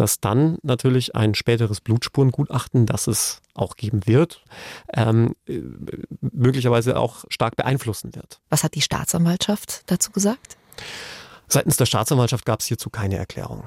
[0.00, 4.42] dass dann natürlich ein späteres Blutspurengutachten, das es auch geben wird,
[4.94, 5.60] ähm, äh,
[6.20, 8.40] möglicherweise auch stark beeinflussen wird.
[8.48, 10.56] Was hat die Staatsanwaltschaft dazu gesagt?
[11.52, 13.64] Seitens der Staatsanwaltschaft gab es hierzu keine Erklärung.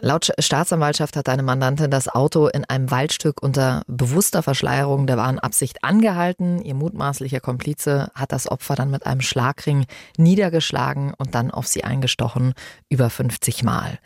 [0.00, 5.38] Laut Staatsanwaltschaft hat deine Mandantin das Auto in einem Waldstück unter bewusster Verschleierung der wahren
[5.38, 6.62] Absicht angehalten.
[6.62, 9.84] Ihr mutmaßlicher Komplize hat das Opfer dann mit einem Schlagring
[10.16, 12.54] niedergeschlagen und dann auf sie eingestochen,
[12.88, 13.98] über 50 Mal.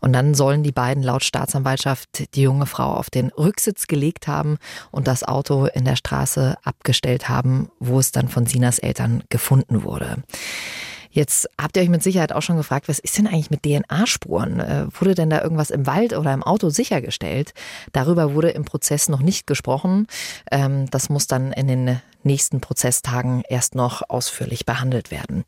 [0.00, 4.56] Und dann sollen die beiden laut Staatsanwaltschaft die junge Frau auf den Rücksitz gelegt haben
[4.90, 9.82] und das Auto in der Straße abgestellt haben, wo es dann von Sinas Eltern gefunden
[9.82, 10.22] wurde.
[11.10, 14.60] Jetzt habt ihr euch mit Sicherheit auch schon gefragt, was ist denn eigentlich mit DNA-Spuren?
[14.60, 17.52] Äh, wurde denn da irgendwas im Wald oder im Auto sichergestellt?
[17.92, 20.06] Darüber wurde im Prozess noch nicht gesprochen.
[20.52, 25.44] Ähm, das muss dann in den nächsten Prozesstagen erst noch ausführlich behandelt werden.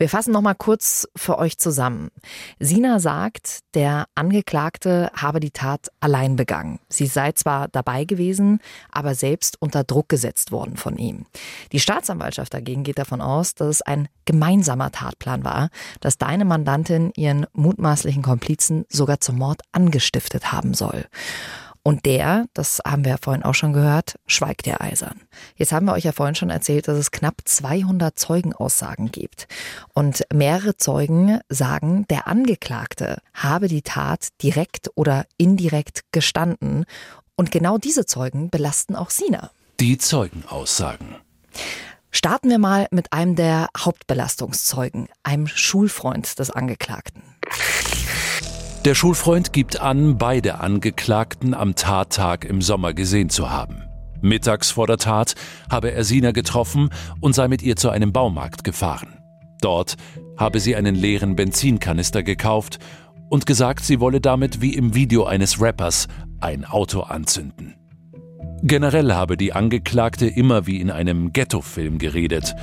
[0.00, 2.10] Wir fassen noch mal kurz für euch zusammen.
[2.58, 6.80] Sina sagt, der Angeklagte habe die Tat allein begangen.
[6.88, 11.26] Sie sei zwar dabei gewesen, aber selbst unter Druck gesetzt worden von ihm.
[11.72, 15.68] Die Staatsanwaltschaft dagegen geht davon aus, dass es ein gemeinsamer Tatplan war,
[16.00, 21.04] dass deine Mandantin ihren mutmaßlichen Komplizen sogar zum Mord angestiftet haben soll.
[21.82, 25.20] Und der, das haben wir ja vorhin auch schon gehört, schweigt der eisern.
[25.56, 29.48] Jetzt haben wir euch ja vorhin schon erzählt, dass es knapp 200 Zeugenaussagen gibt.
[29.94, 36.84] Und mehrere Zeugen sagen, der Angeklagte habe die Tat direkt oder indirekt gestanden.
[37.34, 39.50] Und genau diese Zeugen belasten auch Sina.
[39.80, 41.16] Die Zeugenaussagen.
[42.10, 47.22] Starten wir mal mit einem der Hauptbelastungszeugen, einem Schulfreund des Angeklagten.
[48.86, 53.82] Der Schulfreund gibt an, beide Angeklagten am Tattag im Sommer gesehen zu haben.
[54.22, 55.34] Mittags vor der Tat
[55.70, 56.88] habe er Sina getroffen
[57.20, 59.18] und sei mit ihr zu einem Baumarkt gefahren.
[59.60, 59.96] Dort
[60.38, 62.78] habe sie einen leeren Benzinkanister gekauft
[63.28, 66.08] und gesagt, sie wolle damit wie im Video eines Rappers
[66.40, 67.74] ein Auto anzünden.
[68.62, 72.54] Generell habe die Angeklagte immer wie in einem Ghetto-Film geredet,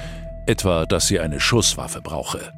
[0.48, 2.52] etwa, dass sie eine Schusswaffe brauche.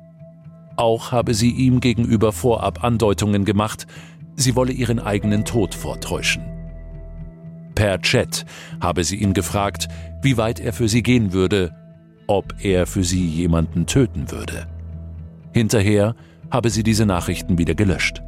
[0.79, 3.85] Auch habe sie ihm gegenüber vorab Andeutungen gemacht,
[4.37, 6.41] sie wolle ihren eigenen Tod vortäuschen.
[7.75, 8.45] Per Chat
[8.79, 9.89] habe sie ihn gefragt,
[10.21, 11.75] wie weit er für sie gehen würde,
[12.27, 14.67] ob er für sie jemanden töten würde.
[15.51, 16.15] Hinterher
[16.49, 18.21] habe sie diese Nachrichten wieder gelöscht.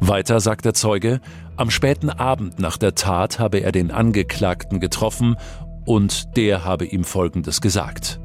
[0.00, 1.20] Weiter sagt der Zeuge,
[1.56, 5.36] am späten Abend nach der Tat habe er den Angeklagten getroffen
[5.84, 8.18] und der habe ihm Folgendes gesagt.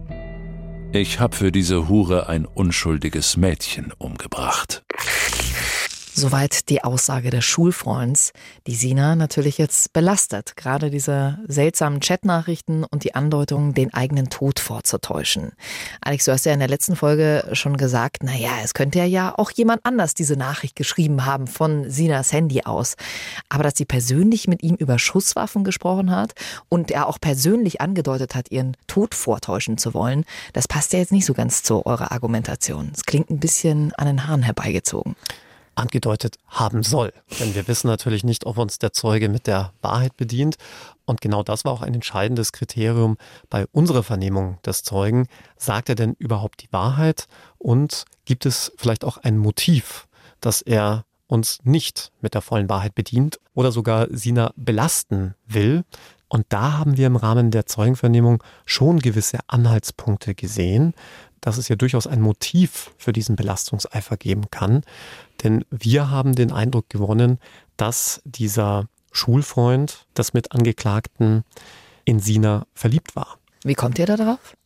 [0.96, 4.86] Ich habe für diese Hure ein unschuldiges Mädchen umgebracht.
[6.18, 8.32] Soweit die Aussage des Schulfreunds,
[8.68, 10.56] die Sina natürlich jetzt belastet.
[10.56, 15.52] Gerade diese seltsamen Chatnachrichten und die Andeutung, den eigenen Tod vorzutäuschen.
[16.00, 19.52] Alex, du hast ja in der letzten Folge schon gesagt, naja, es könnte ja auch
[19.52, 22.96] jemand anders diese Nachricht geschrieben haben von Sinas Handy aus.
[23.50, 26.32] Aber dass sie persönlich mit ihm über Schusswaffen gesprochen hat
[26.70, 30.24] und er auch persönlich angedeutet hat, ihren Tod vortäuschen zu wollen,
[30.54, 32.94] das passt ja jetzt nicht so ganz zu eurer Argumentation.
[32.96, 35.18] Es klingt ein bisschen an den Haaren herbeigezogen
[35.76, 37.14] angedeutet haben soll.
[37.40, 40.56] Denn wir wissen natürlich nicht, ob uns der Zeuge mit der Wahrheit bedient.
[41.06, 43.18] Und genau das war auch ein entscheidendes Kriterium
[43.50, 45.28] bei unserer Vernehmung des Zeugen.
[45.58, 47.28] Sagt er denn überhaupt die Wahrheit?
[47.58, 50.08] Und gibt es vielleicht auch ein Motiv,
[50.42, 55.84] dass er uns nicht mit der vollen Wahrheit bedient oder sogar Sina belasten will?
[56.28, 60.94] Und da haben wir im Rahmen der Zeugenvernehmung schon gewisse Anhaltspunkte gesehen,
[61.46, 64.82] dass es ja durchaus ein Motiv für diesen Belastungseifer geben kann.
[65.44, 67.38] Denn wir haben den Eindruck gewonnen,
[67.78, 71.44] dass dieser Schulfreund, das mit Angeklagten
[72.04, 73.38] in Sina verliebt war.
[73.64, 74.58] Wie kommt ihr da drauf?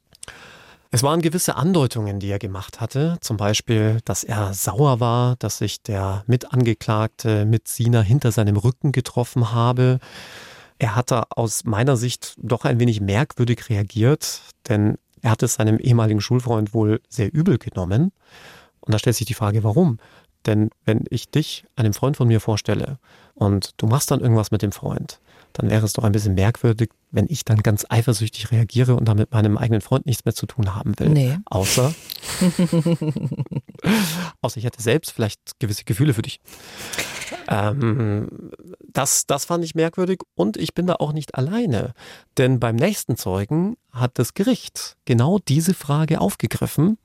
[0.89, 3.17] Es waren gewisse Andeutungen, die er gemacht hatte.
[3.19, 8.93] Zum Beispiel, dass er sauer war, dass sich der Mitangeklagte mit Sina hinter seinem Rücken
[8.93, 9.99] getroffen habe.
[10.79, 15.77] Er hatte aus meiner Sicht doch ein wenig merkwürdig reagiert, denn er hat es seinem
[15.77, 18.11] ehemaligen Schulfreund wohl sehr übel genommen.
[18.79, 19.97] Und da stellt sich die Frage, warum?
[20.45, 22.97] Denn wenn ich dich einem Freund von mir vorstelle
[23.35, 25.19] und du machst dann irgendwas mit dem Freund,
[25.53, 29.31] dann wäre es doch ein bisschen merkwürdig, wenn ich dann ganz eifersüchtig reagiere und damit
[29.31, 31.09] meinem eigenen Freund nichts mehr zu tun haben will.
[31.09, 31.37] Nee.
[31.45, 31.93] Außer,
[34.41, 36.39] außer ich hätte selbst vielleicht gewisse Gefühle für dich.
[37.47, 38.51] Ähm,
[38.87, 41.93] das, das fand ich merkwürdig und ich bin da auch nicht alleine.
[42.37, 46.97] Denn beim nächsten Zeugen hat das Gericht genau diese Frage aufgegriffen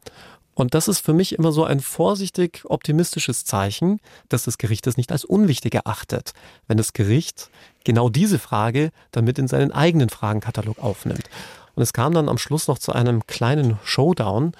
[0.54, 4.96] und das ist für mich immer so ein vorsichtig optimistisches Zeichen, dass das Gericht es
[4.96, 6.32] nicht als unwichtig erachtet,
[6.68, 7.50] wenn das Gericht
[7.84, 11.28] genau diese Frage damit in seinen eigenen Fragenkatalog aufnimmt.
[11.74, 14.52] Und es kam dann am Schluss noch zu einem kleinen Showdown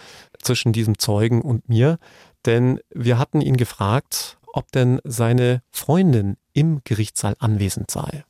[0.45, 1.99] zwischen diesem Zeugen und mir,
[2.47, 8.25] denn wir hatten ihn gefragt, ob denn seine Freundin im Gerichtssaal anwesend sei.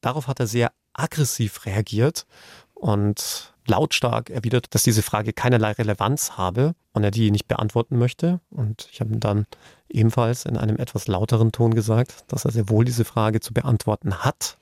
[0.00, 2.26] Darauf hat er sehr aggressiv reagiert
[2.74, 8.40] und lautstark erwidert, dass diese Frage keinerlei Relevanz habe und er die nicht beantworten möchte.
[8.50, 9.46] Und ich habe ihm dann
[9.88, 14.18] ebenfalls in einem etwas lauteren Ton gesagt, dass er sehr wohl diese Frage zu beantworten
[14.18, 14.58] hat.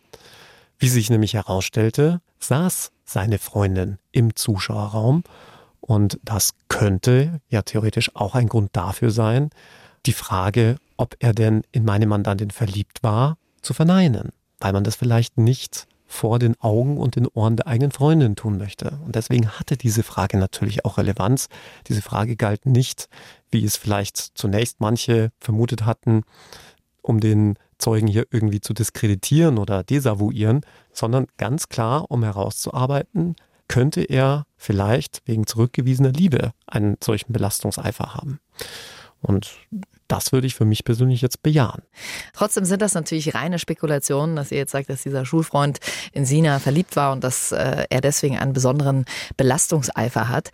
[0.79, 5.25] Wie sich nämlich herausstellte, saß seine Freundin im Zuschauerraum
[5.83, 9.51] und das könnte ja theoretisch auch ein Grund dafür sein,
[10.07, 14.95] die Frage, ob er denn in meine Mandantin verliebt war, zu verneinen, weil man das
[14.95, 18.99] vielleicht nicht vor den Augen und den Ohren der eigenen Freundin tun möchte.
[19.05, 21.49] Und deswegen hatte diese Frage natürlich auch Relevanz.
[21.89, 23.09] Diese Frage galt nicht,
[23.51, 26.23] wie es vielleicht zunächst manche vermutet hatten,
[27.01, 30.61] um den Zeugen hier irgendwie zu diskreditieren oder desavouieren,
[30.93, 33.35] sondern ganz klar, um herauszuarbeiten,
[33.67, 38.39] könnte er vielleicht wegen zurückgewiesener Liebe einen solchen Belastungseifer haben.
[39.21, 39.53] Und
[40.09, 41.83] das würde ich für mich persönlich jetzt bejahen.
[42.35, 45.79] Trotzdem sind das natürlich reine Spekulationen, dass ihr jetzt sagt, dass dieser Schulfreund
[46.13, 50.51] in Sina verliebt war und dass äh, er deswegen einen besonderen Belastungseifer hat.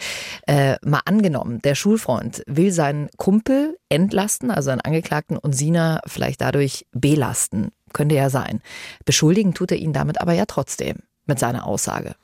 [0.46, 6.40] Äh, mal angenommen, der Schulfreund will seinen Kumpel entlasten, also einen Angeklagten, und Sina vielleicht
[6.40, 7.72] dadurch belasten.
[7.92, 8.60] Könnte ja sein.
[9.06, 12.14] Beschuldigen tut er ihn damit aber ja trotzdem mit seiner Aussage.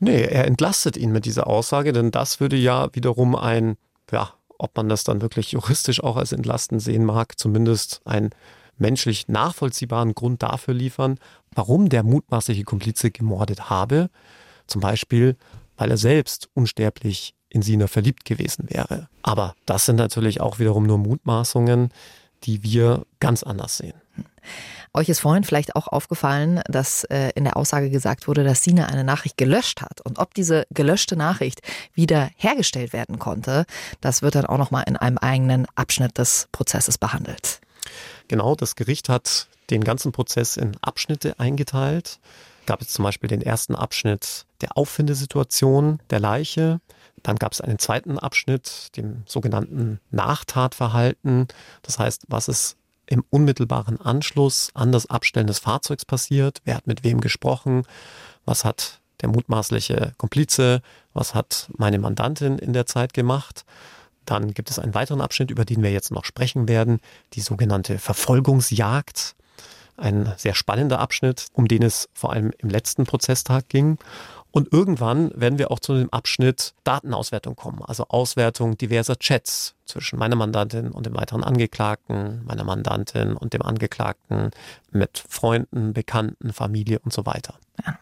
[0.00, 3.76] Nee, er entlastet ihn mit dieser Aussage, denn das würde ja wiederum ein
[4.12, 8.30] ja, ob man das dann wirklich juristisch auch als entlastend sehen mag, zumindest einen
[8.76, 11.18] menschlich nachvollziehbaren Grund dafür liefern,
[11.54, 14.10] warum der mutmaßliche Komplize gemordet habe.
[14.66, 15.36] Zum Beispiel,
[15.76, 19.08] weil er selbst unsterblich in Sina verliebt gewesen wäre.
[19.22, 21.90] Aber das sind natürlich auch wiederum nur Mutmaßungen,
[22.44, 23.94] die wir ganz anders sehen.
[24.94, 28.86] Euch ist vorhin vielleicht auch aufgefallen, dass äh, in der Aussage gesagt wurde, dass Sina
[28.86, 30.00] eine Nachricht gelöscht hat.
[30.00, 31.60] Und ob diese gelöschte Nachricht
[31.94, 33.66] wieder hergestellt werden konnte,
[34.00, 37.60] das wird dann auch nochmal in einem eigenen Abschnitt des Prozesses behandelt.
[38.28, 42.18] Genau, das Gericht hat den ganzen Prozess in Abschnitte eingeteilt.
[42.66, 46.80] gab es zum Beispiel den ersten Abschnitt der Auffindesituation der Leiche.
[47.22, 51.48] Dann gab es einen zweiten Abschnitt, dem sogenannten Nachtatverhalten.
[51.82, 52.76] Das heißt, was ist
[53.08, 56.60] im unmittelbaren Anschluss an das Abstellen des Fahrzeugs passiert?
[56.64, 57.84] Wer hat mit wem gesprochen?
[58.44, 60.82] Was hat der mutmaßliche Komplize?
[61.14, 63.64] Was hat meine Mandantin in der Zeit gemacht?
[64.24, 67.00] Dann gibt es einen weiteren Abschnitt, über den wir jetzt noch sprechen werden,
[67.32, 69.34] die sogenannte Verfolgungsjagd.
[69.96, 73.98] Ein sehr spannender Abschnitt, um den es vor allem im letzten Prozesstag ging.
[74.58, 80.18] Und irgendwann werden wir auch zu dem Abschnitt Datenauswertung kommen, also Auswertung diverser Chats zwischen
[80.18, 84.50] meiner Mandantin und dem weiteren Angeklagten, meiner Mandantin und dem Angeklagten,
[84.90, 87.54] mit Freunden, Bekannten, Familie und so weiter.
[87.86, 88.00] Ja.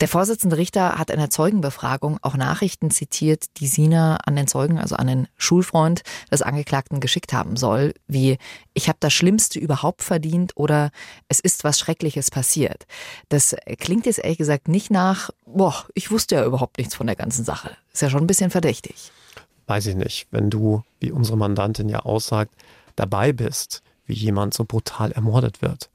[0.00, 4.78] Der Vorsitzende Richter hat in der Zeugenbefragung auch Nachrichten zitiert, die Sina an den Zeugen,
[4.78, 8.36] also an den Schulfreund des Angeklagten geschickt haben soll, wie
[8.74, 10.90] ich habe das Schlimmste überhaupt verdient oder
[11.28, 12.84] es ist was Schreckliches passiert.
[13.30, 17.16] Das klingt jetzt ehrlich gesagt nicht nach, boah, ich wusste ja überhaupt nichts von der
[17.16, 17.74] ganzen Sache.
[17.94, 19.10] Ist ja schon ein bisschen verdächtig.
[19.66, 20.26] Weiß ich nicht.
[20.30, 22.52] Wenn du, wie unsere Mandantin ja aussagt,
[22.96, 25.88] dabei bist, wie jemand so brutal ermordet wird,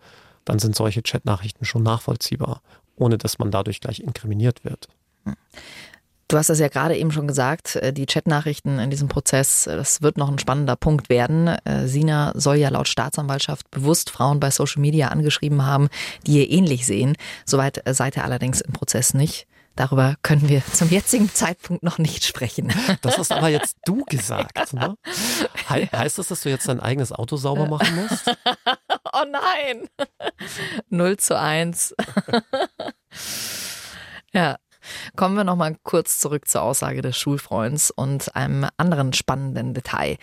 [0.43, 2.61] dann sind solche Chatnachrichten schon nachvollziehbar
[3.01, 4.87] ohne dass man dadurch gleich inkriminiert wird.
[6.27, 9.75] Du hast das ja gerade eben schon gesagt, äh, die Chatnachrichten in diesem Prozess, äh,
[9.75, 11.49] das wird noch ein spannender Punkt werden.
[11.65, 15.89] Äh, Sina soll ja laut Staatsanwaltschaft bewusst Frauen bei Social Media angeschrieben haben,
[16.25, 17.17] die ihr ähnlich sehen.
[17.45, 19.45] Soweit seid ihr allerdings im Prozess nicht.
[19.75, 22.71] Darüber können wir zum jetzigen Zeitpunkt noch nicht sprechen.
[23.01, 24.73] Das hast aber jetzt du gesagt.
[24.73, 24.95] Ne?
[25.69, 28.37] He heißt das, dass du jetzt dein eigenes Auto sauber machen musst?
[29.13, 29.89] Oh nein!
[30.89, 31.95] 0 zu 1.
[34.33, 34.57] ja,
[35.15, 40.17] Kommen wir noch mal kurz zurück zur Aussage des Schulfreunds und einem anderen spannenden Detail.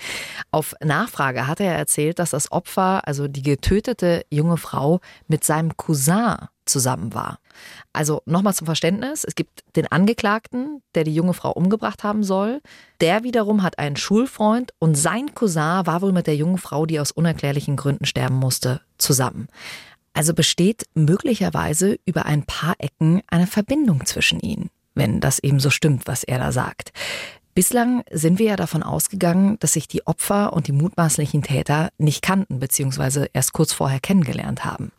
[0.51, 5.77] Auf Nachfrage hat er erzählt, dass das Opfer, also die getötete junge Frau, mit seinem
[5.77, 6.37] Cousin
[6.69, 7.39] zusammen war.
[7.93, 12.61] Also nochmal zum Verständnis, es gibt den Angeklagten, der die junge Frau umgebracht haben soll.
[13.01, 17.01] Der wiederum hat einen Schulfreund und sein Cousin war wohl mit der jungen Frau, die
[17.01, 19.49] aus unerklärlichen Gründen sterben musste, zusammen.
[20.13, 25.71] Also besteht möglicherweise über ein paar Ecken eine Verbindung zwischen ihnen, wenn das eben so
[25.71, 26.93] stimmt, was er da sagt.
[27.55, 32.23] Bislang sind wir ja davon ausgegangen, dass sich die Opfer und die mutmaßlichen Täter nicht
[32.23, 33.27] kannten bzw.
[33.33, 34.93] erst kurz vorher kennengelernt haben.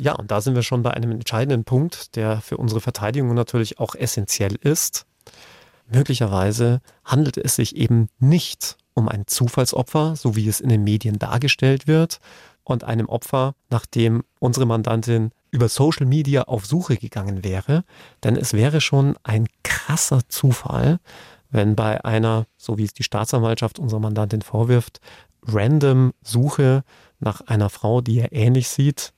[0.00, 3.78] Ja, und da sind wir schon bei einem entscheidenden Punkt, der für unsere Verteidigung natürlich
[3.78, 5.04] auch essentiell ist.
[5.92, 11.18] Möglicherweise handelt es sich eben nicht um ein Zufallsopfer, so wie es in den Medien
[11.18, 12.18] dargestellt wird,
[12.64, 17.84] und einem Opfer, nachdem unsere Mandantin über Social Media auf Suche gegangen wäre.
[18.24, 20.98] Denn es wäre schon ein krasser Zufall,
[21.50, 25.00] wenn bei einer, so wie es die Staatsanwaltschaft unserer Mandantin vorwirft,
[25.42, 26.84] random Suche
[27.18, 29.12] nach einer Frau, die er ähnlich sieht,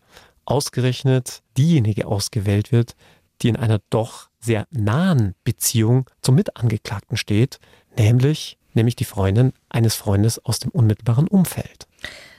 [0.45, 2.95] ausgerechnet diejenige ausgewählt wird,
[3.41, 7.59] die in einer doch sehr nahen Beziehung zum Mitangeklagten steht,
[7.97, 11.87] nämlich, nämlich die Freundin eines Freundes aus dem unmittelbaren Umfeld.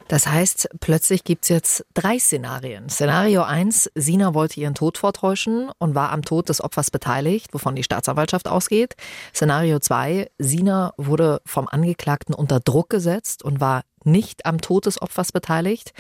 [0.10, 2.90] Das heißt, plötzlich gibt es jetzt drei Szenarien.
[2.90, 7.76] Szenario 1, Sina wollte ihren Tod vortäuschen und war am Tod des Opfers beteiligt, wovon
[7.76, 8.96] die Staatsanwaltschaft ausgeht.
[9.34, 15.02] Szenario 2, Sina wurde vom Angeklagten unter Druck gesetzt und war nicht am Tod des
[15.02, 15.94] Opfers beteiligt,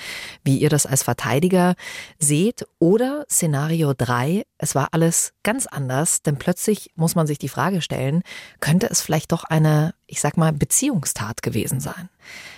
[0.44, 1.76] wie ihr das als Verteidiger
[2.20, 2.66] seht.
[2.80, 7.82] Oder Szenario 3, es war alles ganz anders, denn plötzlich muss man sich die Frage
[7.82, 8.24] stellen,
[8.60, 12.10] könnte es vielleicht doch eine, ich sag mal, Beziehungstat gewesen sein?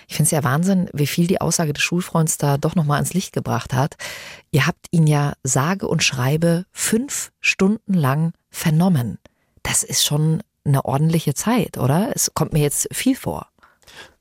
[0.08, 3.14] Ich finde es ja Wahnsinn, wie viel die Aussage des Schulfreunds da doch nochmal ans
[3.14, 3.96] Licht gebracht hat.
[4.50, 9.18] Ihr habt ihn ja sage und schreibe fünf Stunden lang vernommen.
[9.62, 12.10] Das ist schon eine ordentliche Zeit, oder?
[12.14, 13.48] Es kommt mir jetzt viel vor.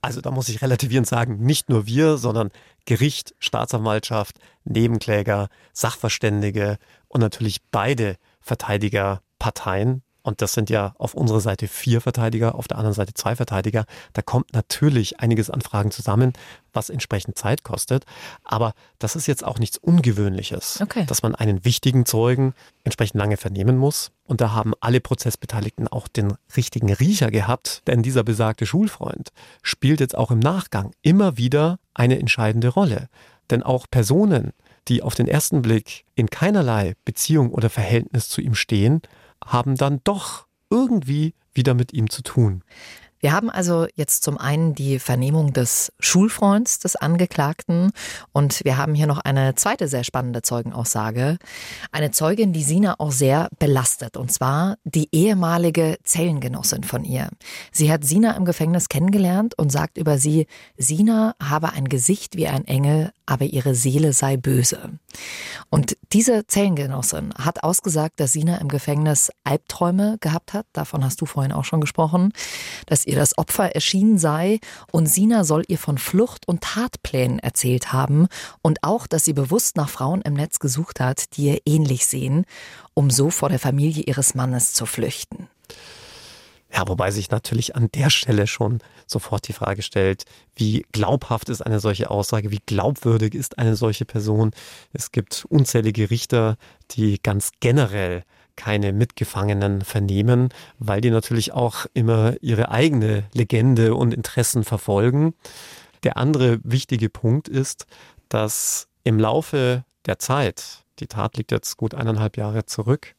[0.02, 2.52] Also da muss ich relativierend sagen, nicht nur wir, sondern
[2.86, 11.68] Gericht, Staatsanwaltschaft, Nebenkläger, Sachverständige und natürlich beide Verteidigerparteien und das sind ja auf unserer Seite
[11.68, 13.86] vier Verteidiger, auf der anderen Seite zwei Verteidiger.
[14.14, 16.34] Da kommt natürlich einiges an Fragen zusammen,
[16.74, 18.06] was entsprechend Zeit kostet.
[18.44, 21.06] Aber das ist jetzt auch nichts Ungewöhnliches, okay.
[21.06, 24.12] dass man einen wichtigen Zeugen entsprechend lange vernehmen muss.
[24.24, 29.30] Und da haben alle Prozessbeteiligten auch den richtigen Riecher gehabt, denn dieser besagte Schulfreund
[29.62, 33.10] spielt jetzt auch im Nachgang immer wieder eine entscheidende Rolle.
[33.52, 34.54] Denn auch Personen,
[34.88, 39.04] die auf den ersten Blick in keinerlei Beziehung oder Verhältnis zu ihm stehen,
[39.46, 42.64] haben dann doch irgendwie wieder mit ihm zu tun.
[43.26, 47.92] Wir haben also jetzt zum einen die Vernehmung des Schulfreunds des Angeklagten
[48.34, 51.40] und wir haben hier noch eine zweite sehr spannende Zeugenaussage.
[51.92, 57.30] Eine Zeugin, die Sina auch sehr belastet und zwar die ehemalige Zellengenossin von ihr.
[57.72, 60.46] Sie hat Sina im Gefängnis kennengelernt und sagt über sie,
[60.78, 64.92] Sina habe ein Gesicht wie ein Engel, aber ihre Seele sei böse.
[65.70, 70.66] Und diese Zellengenossin hat ausgesagt, dass Sina im Gefängnis Albträume gehabt hat.
[70.74, 72.34] Davon hast du vorhin auch schon gesprochen,
[72.86, 74.60] dass ihr das Opfer erschienen sei
[74.92, 78.28] und Sina soll ihr von Flucht und Tatplänen erzählt haben
[78.62, 82.46] und auch, dass sie bewusst nach Frauen im Netz gesucht hat, die ihr ähnlich sehen,
[82.94, 85.48] um so vor der Familie ihres Mannes zu flüchten.
[86.74, 91.62] Ja, wobei sich natürlich an der Stelle schon sofort die Frage stellt, wie glaubhaft ist
[91.62, 94.52] eine solche Aussage, wie glaubwürdig ist eine solche Person.
[94.92, 96.58] Es gibt unzählige Richter,
[96.92, 98.24] die ganz generell
[98.56, 100.50] keine Mitgefangenen vernehmen,
[100.80, 105.34] weil die natürlich auch immer ihre eigene Legende und Interessen verfolgen.
[106.04, 107.86] Der andere wichtige Punkt ist,
[108.30, 113.16] dass im Laufe der Zeit, die Tat liegt jetzt gut eineinhalb Jahre zurück,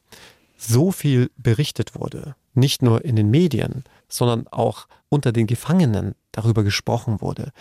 [0.57, 6.63] so viel berichtet wurde nicht nur in den Medien, sondern auch unter den Gefangenen darüber
[6.63, 7.51] gesprochen wurde,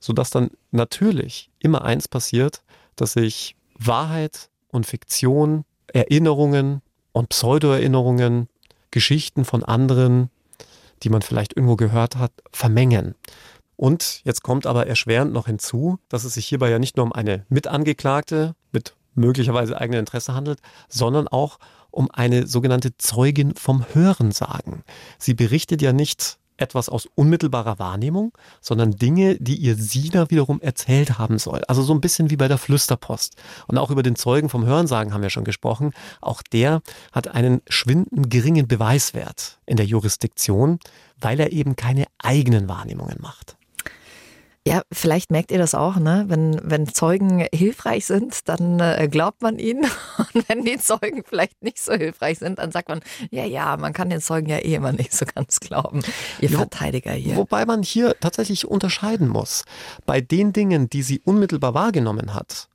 [0.00, 2.62] sodass dann natürlich immer eins passiert,
[2.96, 6.82] dass sich Wahrheit und Fiktion, Erinnerungen
[7.12, 8.48] und Pseudoerinnerungen,
[8.90, 10.30] Geschichten von anderen,
[11.02, 13.14] die man vielleicht irgendwo gehört hat, vermengen.
[13.76, 17.12] Und jetzt kommt aber erschwerend noch hinzu, dass es sich hierbei ja nicht nur um
[17.12, 21.58] eine Mitangeklagte mit möglicherweise eigenem Interesse handelt, sondern auch
[21.98, 24.84] um eine sogenannte Zeugin vom Hörensagen.
[25.18, 31.18] Sie berichtet ja nicht etwas aus unmittelbarer Wahrnehmung, sondern Dinge, die ihr Sina wiederum erzählt
[31.18, 31.62] haben soll.
[31.66, 33.34] Also so ein bisschen wie bei der Flüsterpost.
[33.66, 35.92] Und auch über den Zeugen vom Hörensagen haben wir schon gesprochen.
[36.20, 40.78] Auch der hat einen schwindend geringen Beweiswert in der Jurisdiktion,
[41.20, 43.57] weil er eben keine eigenen Wahrnehmungen macht.
[44.68, 46.26] Ja, vielleicht merkt ihr das auch, ne?
[46.28, 49.84] Wenn, wenn Zeugen hilfreich sind, dann äh, glaubt man ihnen.
[50.34, 53.00] Und wenn die Zeugen vielleicht nicht so hilfreich sind, dann sagt man,
[53.30, 56.02] ja, ja, man kann den Zeugen ja eh immer nicht so ganz glauben.
[56.40, 57.36] Ihr Jo, Verteidiger hier.
[57.36, 59.64] Wobei man hier tatsächlich unterscheiden muss.
[60.04, 62.68] Bei den Dingen, die sie unmittelbar wahrgenommen hat,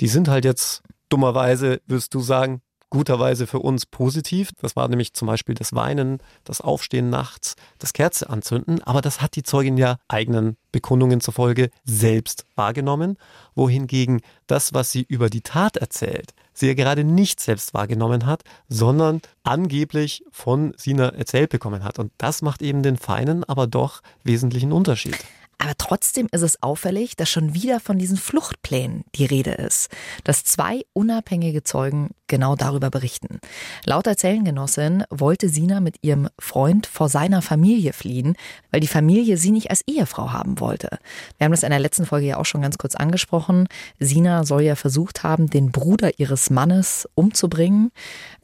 [0.00, 2.62] die sind halt jetzt dummerweise, wirst du sagen,
[2.94, 4.50] guterweise für uns positiv.
[4.60, 8.80] Das war nämlich zum Beispiel das Weinen, das Aufstehen nachts, das Kerze anzünden.
[8.84, 13.16] Aber das hat die Zeugin ja eigenen Bekundungen zufolge selbst wahrgenommen.
[13.56, 18.44] Wohingegen das, was sie über die Tat erzählt, sie ja gerade nicht selbst wahrgenommen hat,
[18.68, 21.98] sondern angeblich von Sina erzählt bekommen hat.
[21.98, 25.18] Und das macht eben den feinen, aber doch wesentlichen Unterschied.
[25.58, 29.88] Aber trotzdem ist es auffällig, dass schon wieder von diesen Fluchtplänen die Rede ist,
[30.24, 33.38] dass zwei unabhängige Zeugen genau darüber berichten.
[33.84, 38.34] Laut der Zellengenossin wollte Sina mit ihrem Freund vor seiner Familie fliehen,
[38.70, 40.98] weil die Familie sie nicht als Ehefrau haben wollte.
[41.38, 43.68] Wir haben das in der letzten Folge ja auch schon ganz kurz angesprochen.
[43.98, 47.90] Sina soll ja versucht haben, den Bruder ihres Mannes umzubringen.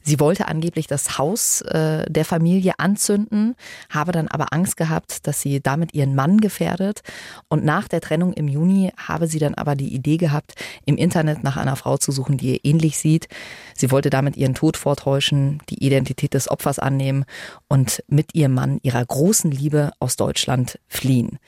[0.03, 3.55] Sie wollte angeblich das Haus äh, der Familie anzünden,
[3.89, 7.00] habe dann aber Angst gehabt, dass sie damit ihren Mann gefährdet.
[7.47, 11.43] Und nach der Trennung im Juni habe sie dann aber die Idee gehabt, im Internet
[11.43, 13.27] nach einer Frau zu suchen, die ihr ähnlich sieht.
[13.75, 17.25] Sie wollte damit ihren Tod vortäuschen, die Identität des Opfers annehmen
[17.67, 21.39] und mit ihrem Mann ihrer großen Liebe aus Deutschland fliehen.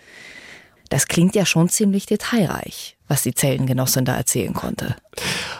[0.89, 4.95] Das klingt ja schon ziemlich detailreich, was die Zellengenossin da erzählen konnte.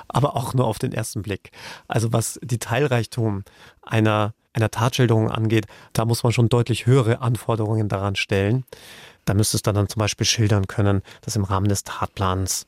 [0.07, 1.51] aber auch nur auf den ersten Blick.
[1.87, 3.43] Also was Detailreichtum
[3.81, 8.63] einer, einer Tatschilderung angeht, da muss man schon deutlich höhere Anforderungen daran stellen.
[9.25, 12.65] Da müsstest du dann zum Beispiel schildern können, dass im Rahmen des Tatplans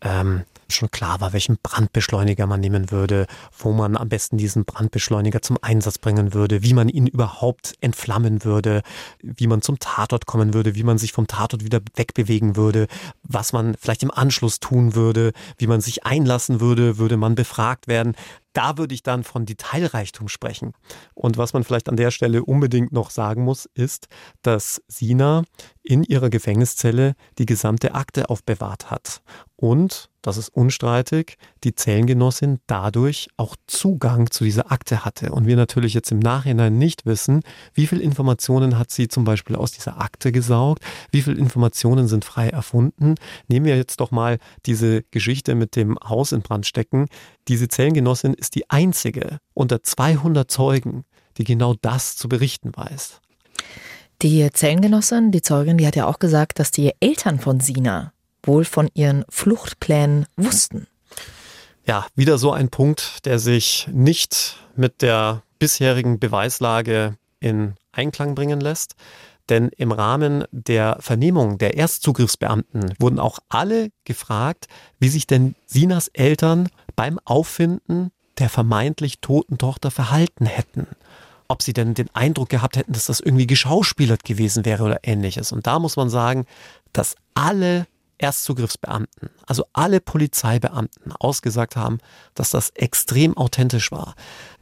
[0.00, 3.26] ähm, schon klar war, welchen Brandbeschleuniger man nehmen würde,
[3.58, 8.44] wo man am besten diesen Brandbeschleuniger zum Einsatz bringen würde, wie man ihn überhaupt entflammen
[8.44, 8.82] würde,
[9.22, 12.86] wie man zum Tatort kommen würde, wie man sich vom Tatort wieder wegbewegen würde,
[13.22, 17.88] was man vielleicht im Anschluss tun würde, wie man sich einlassen würde, würde man befragt
[17.88, 18.14] werden.
[18.52, 20.72] Da würde ich dann von Detailreichtum sprechen.
[21.14, 24.08] Und was man vielleicht an der Stelle unbedingt noch sagen muss, ist,
[24.42, 25.44] dass Sina
[25.88, 29.22] in ihrer Gefängniszelle die gesamte Akte aufbewahrt hat.
[29.56, 35.32] Und, das ist unstreitig, die Zellengenossin dadurch auch Zugang zu dieser Akte hatte.
[35.32, 37.40] Und wir natürlich jetzt im Nachhinein nicht wissen,
[37.72, 42.26] wie viel Informationen hat sie zum Beispiel aus dieser Akte gesaugt, wie viel Informationen sind
[42.26, 43.14] frei erfunden.
[43.48, 44.36] Nehmen wir jetzt doch mal
[44.66, 47.06] diese Geschichte mit dem Haus in Brand stecken.
[47.48, 51.04] Diese Zellengenossin ist die einzige unter 200 Zeugen,
[51.38, 53.22] die genau das zu berichten weiß.
[54.22, 58.12] Die Zellengenossin, die Zeugin, die hat ja auch gesagt, dass die Eltern von Sina
[58.42, 60.88] wohl von ihren Fluchtplänen wussten.
[61.86, 68.60] Ja, wieder so ein Punkt, der sich nicht mit der bisherigen Beweislage in Einklang bringen
[68.60, 68.96] lässt.
[69.48, 74.66] Denn im Rahmen der Vernehmung der Erstzugriffsbeamten wurden auch alle gefragt,
[74.98, 80.86] wie sich denn Sinas Eltern beim Auffinden der vermeintlich toten Tochter verhalten hätten.
[81.48, 85.50] Ob sie denn den Eindruck gehabt hätten, dass das irgendwie geschauspielert gewesen wäre oder ähnliches.
[85.50, 86.44] Und da muss man sagen,
[86.92, 87.86] dass alle
[88.18, 91.98] Erstzugriffsbeamten, also alle Polizeibeamten, ausgesagt haben,
[92.34, 94.14] dass das extrem authentisch war.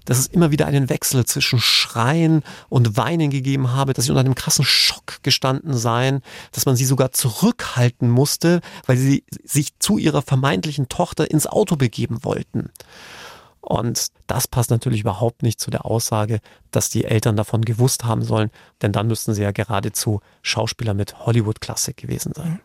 [0.04, 4.20] Dass es immer wieder einen Wechsel zwischen Schreien und Weinen gegeben habe, dass sie unter
[4.20, 6.20] einem krassen Schock gestanden seien,
[6.52, 11.76] dass man sie sogar zurückhalten musste, weil sie sich zu ihrer vermeintlichen Tochter ins Auto
[11.76, 12.70] begeben wollten.
[13.68, 16.38] Und das passt natürlich überhaupt nicht zu der Aussage,
[16.70, 18.50] dass die Eltern davon gewusst haben sollen,
[18.80, 22.60] denn dann müssten sie ja geradezu Schauspieler mit Hollywood-Klassik gewesen sein.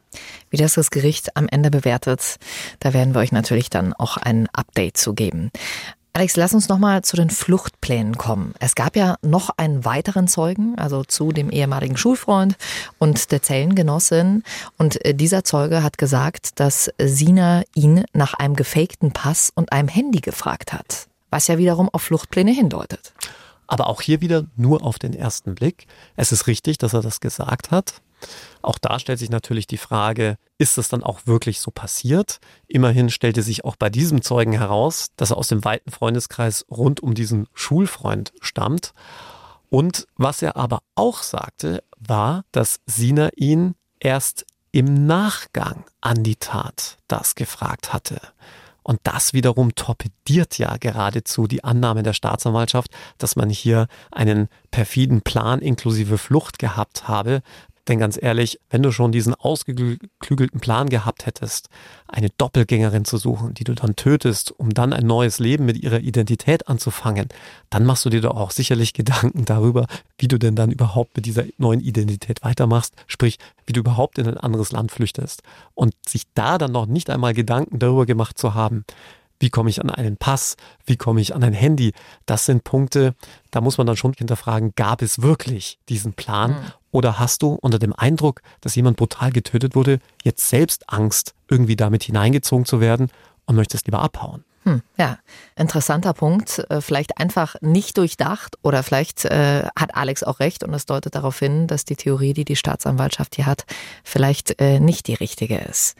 [0.51, 2.35] Wie das das Gericht am Ende bewertet,
[2.79, 5.49] da werden wir euch natürlich dann auch ein Update zu geben.
[6.13, 8.53] Alex, lass uns nochmal zu den Fluchtplänen kommen.
[8.59, 12.57] Es gab ja noch einen weiteren Zeugen, also zu dem ehemaligen Schulfreund
[12.99, 14.43] und der Zellengenossin.
[14.77, 19.87] Und äh, dieser Zeuge hat gesagt, dass Sina ihn nach einem gefakten Pass und einem
[19.87, 21.07] Handy gefragt hat.
[21.29, 23.13] Was ja wiederum auf Fluchtpläne hindeutet.
[23.67, 25.87] Aber auch hier wieder nur auf den ersten Blick.
[26.17, 28.01] Es ist richtig, dass er das gesagt hat.
[28.61, 32.39] Auch da stellt sich natürlich die Frage, ist es dann auch wirklich so passiert?
[32.67, 37.01] Immerhin stellte sich auch bei diesem Zeugen heraus, dass er aus dem weiten Freundeskreis rund
[37.01, 38.93] um diesen Schulfreund stammt.
[39.69, 46.35] Und was er aber auch sagte, war, dass Sina ihn erst im Nachgang an die
[46.35, 48.19] Tat das gefragt hatte.
[48.83, 55.21] Und das wiederum torpediert ja geradezu die Annahme der Staatsanwaltschaft, dass man hier einen perfiden
[55.21, 57.41] Plan inklusive Flucht gehabt habe,
[57.87, 61.69] denn ganz ehrlich, wenn du schon diesen ausgeklügelten Plan gehabt hättest,
[62.07, 65.99] eine Doppelgängerin zu suchen, die du dann tötest, um dann ein neues Leben mit ihrer
[65.99, 67.29] Identität anzufangen,
[67.69, 71.25] dann machst du dir doch auch sicherlich Gedanken darüber, wie du denn dann überhaupt mit
[71.25, 75.41] dieser neuen Identität weitermachst, sprich, wie du überhaupt in ein anderes Land flüchtest.
[75.73, 78.85] Und sich da dann noch nicht einmal Gedanken darüber gemacht zu haben,
[79.41, 80.55] wie komme ich an einen Pass?
[80.85, 81.93] Wie komme ich an ein Handy?
[82.27, 83.15] Das sind Punkte,
[83.49, 86.51] da muss man dann schon hinterfragen, gab es wirklich diesen Plan?
[86.51, 86.71] Mhm.
[86.91, 91.75] Oder hast du unter dem Eindruck, dass jemand brutal getötet wurde, jetzt selbst Angst, irgendwie
[91.75, 93.09] damit hineingezogen zu werden
[93.45, 94.43] und möchtest lieber abhauen?
[94.63, 95.17] Hm, ja,
[95.55, 96.59] interessanter Punkt.
[96.69, 101.15] Äh, vielleicht einfach nicht durchdacht oder vielleicht äh, hat Alex auch recht und es deutet
[101.15, 103.65] darauf hin, dass die Theorie, die die Staatsanwaltschaft hier hat,
[104.03, 105.95] vielleicht äh, nicht die richtige ist.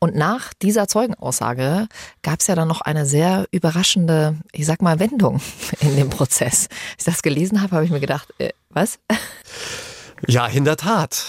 [0.00, 1.88] Und nach dieser Zeugenaussage
[2.22, 5.40] gab es ja dann noch eine sehr überraschende, ich sag mal, Wendung
[5.80, 6.68] in dem Prozess.
[6.92, 8.98] Als ich das gelesen habe, habe ich mir gedacht, äh, was?
[10.26, 11.24] Ja, in der Tat.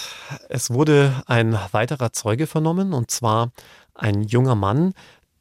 [0.48, 3.52] Es wurde ein weiterer Zeuge vernommen, und zwar
[3.94, 4.94] ein junger Mann,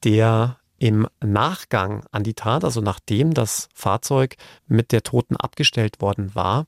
[0.04, 4.36] der im Nachgang an die Tat, also nachdem das Fahrzeug
[4.68, 6.68] mit der Toten abgestellt worden war,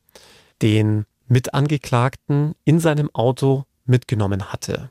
[0.64, 4.90] den Mitangeklagten in seinem Auto mitgenommen hatte.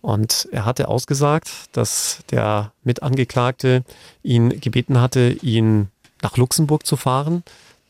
[0.00, 3.84] Und er hatte ausgesagt, dass der Mitangeklagte
[4.22, 5.88] ihn gebeten hatte, ihn
[6.22, 7.42] nach Luxemburg zu fahren.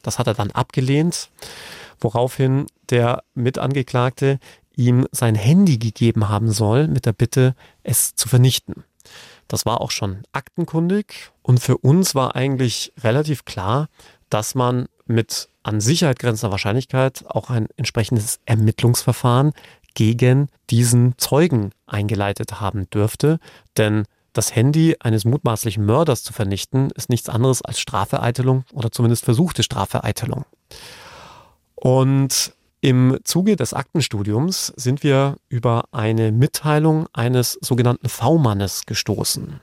[0.02, 1.30] Das hat er dann abgelehnt,
[2.00, 4.38] woraufhin der Mitangeklagte
[4.76, 8.84] ihm sein Handy gegeben haben soll mit der Bitte, es zu vernichten.
[9.48, 13.88] Das war auch schon aktenkundig und für uns war eigentlich relativ klar,
[14.30, 19.52] dass man mit an Sicherheit grenzender Wahrscheinlichkeit auch ein entsprechendes Ermittlungsverfahren
[19.94, 23.38] gegen diesen Zeugen eingeleitet haben dürfte.
[23.76, 29.24] Denn das Handy eines mutmaßlichen Mörders zu vernichten, ist nichts anderes als Strafvereitelung oder zumindest
[29.24, 30.44] versuchte Strafvereitelung.
[31.74, 39.60] Und im Zuge des Aktenstudiums sind wir über eine Mitteilung eines sogenannten V-Mannes gestoßen.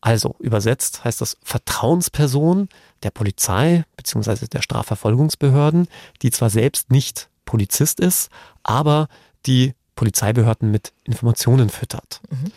[0.00, 2.70] Also übersetzt heißt das Vertrauensperson
[3.02, 4.46] der Polizei bzw.
[4.46, 5.86] der Strafverfolgungsbehörden,
[6.22, 8.30] die zwar selbst nicht Polizist ist,
[8.62, 9.08] aber
[9.46, 12.20] die Polizeibehörden mit Informationen füttert.
[12.30, 12.52] Mhm.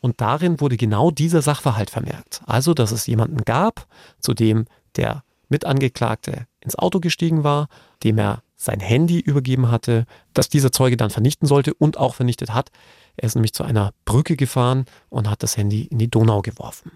[0.00, 2.42] Und darin wurde genau dieser Sachverhalt vermerkt.
[2.46, 3.86] Also, dass es jemanden gab,
[4.18, 4.64] zu dem
[4.96, 7.68] der Mitangeklagte ins Auto gestiegen war,
[8.02, 12.52] dem er sein Handy übergeben hatte, dass dieser Zeuge dann vernichten sollte und auch vernichtet
[12.52, 12.70] hat.
[13.16, 16.92] Er ist nämlich zu einer Brücke gefahren und hat das Handy in die Donau geworfen.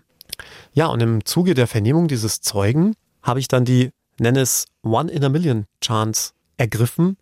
[0.73, 5.11] Ja, und im Zuge der Vernehmung dieses Zeugen habe ich dann die, nenne es One
[5.11, 7.17] in a Million Chance ergriffen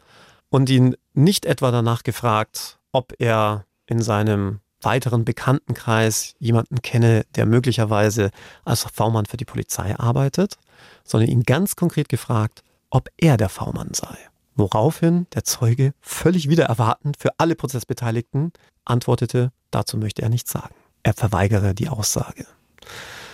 [0.53, 7.47] und ihn nicht etwa danach gefragt, ob er in seinem weiteren Bekanntenkreis jemanden kenne, der
[7.47, 8.31] möglicherweise
[8.65, 10.59] als V-Mann für die Polizei arbeitet,
[11.05, 14.15] sondern ihn ganz konkret gefragt, ob er der V-Mann sei.
[14.55, 16.77] Woraufhin der Zeuge völlig wieder
[17.19, 18.53] für alle Prozessbeteiligten
[18.85, 20.75] antwortete, dazu möchte er nichts sagen.
[21.03, 22.47] Er verweigere die Aussage.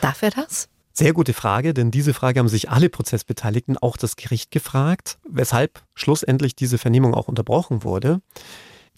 [0.00, 0.68] Darf er das?
[0.98, 5.84] Sehr gute Frage, denn diese Frage haben sich alle Prozessbeteiligten, auch das Gericht gefragt, weshalb
[5.94, 8.20] schlussendlich diese Vernehmung auch unterbrochen wurde.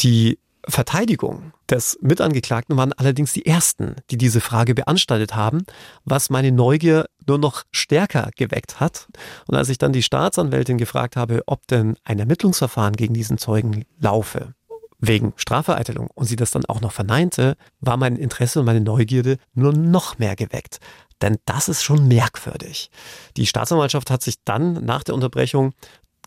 [0.00, 5.66] Die Verteidigung des Mitangeklagten waren allerdings die ersten, die diese Frage beanstaltet haben,
[6.06, 9.08] was meine Neugier nur noch stärker geweckt hat.
[9.46, 13.84] Und als ich dann die Staatsanwältin gefragt habe, ob denn ein Ermittlungsverfahren gegen diesen Zeugen
[13.98, 14.54] laufe,
[15.00, 19.36] wegen Strafvereitelung und sie das dann auch noch verneinte, war mein Interesse und meine Neugierde
[19.52, 20.78] nur noch mehr geweckt.
[21.22, 22.90] Denn das ist schon merkwürdig.
[23.36, 25.74] Die Staatsanwaltschaft hat sich dann nach der Unterbrechung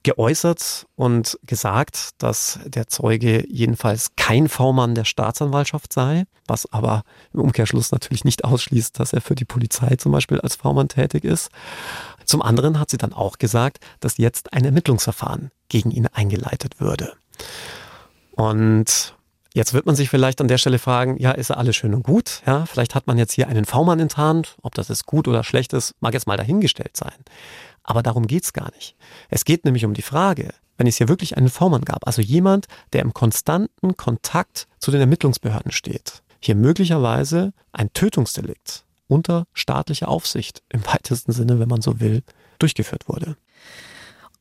[0.03, 7.39] geäußert und gesagt, dass der Zeuge jedenfalls kein V-Mann der Staatsanwaltschaft sei, was aber im
[7.39, 11.49] Umkehrschluss natürlich nicht ausschließt, dass er für die Polizei zum Beispiel als V-Mann tätig ist.
[12.25, 17.13] Zum anderen hat sie dann auch gesagt, dass jetzt ein Ermittlungsverfahren gegen ihn eingeleitet würde.
[18.31, 19.15] Und
[19.55, 22.01] Jetzt wird man sich vielleicht an der Stelle fragen, ja, ist ja alles schön und
[22.01, 25.43] gut, ja, vielleicht hat man jetzt hier einen V-Mann enttarnt, ob das jetzt gut oder
[25.43, 27.13] schlecht ist, mag jetzt mal dahingestellt sein.
[27.83, 28.95] Aber darum geht's gar nicht.
[29.29, 32.65] Es geht nämlich um die Frage, wenn es hier wirklich einen V-Mann gab, also jemand,
[32.93, 40.63] der im konstanten Kontakt zu den Ermittlungsbehörden steht, hier möglicherweise ein Tötungsdelikt unter staatlicher Aufsicht
[40.69, 42.23] im weitesten Sinne, wenn man so will,
[42.57, 43.37] durchgeführt wurde.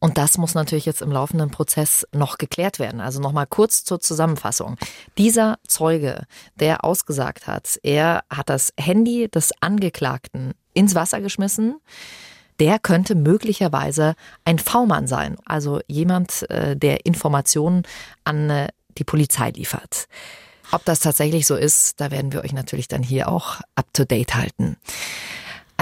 [0.03, 3.01] Und das muss natürlich jetzt im laufenden Prozess noch geklärt werden.
[3.01, 4.77] Also nochmal kurz zur Zusammenfassung.
[5.17, 6.27] Dieser Zeuge,
[6.57, 11.77] der ausgesagt hat, er hat das Handy des Angeklagten ins Wasser geschmissen,
[12.59, 17.85] der könnte möglicherweise ein V-Mann sein, also jemand, äh, der Informationen
[18.25, 20.09] an äh, die Polizei liefert.
[20.73, 24.79] Ob das tatsächlich so ist, da werden wir euch natürlich dann hier auch up-to-date halten.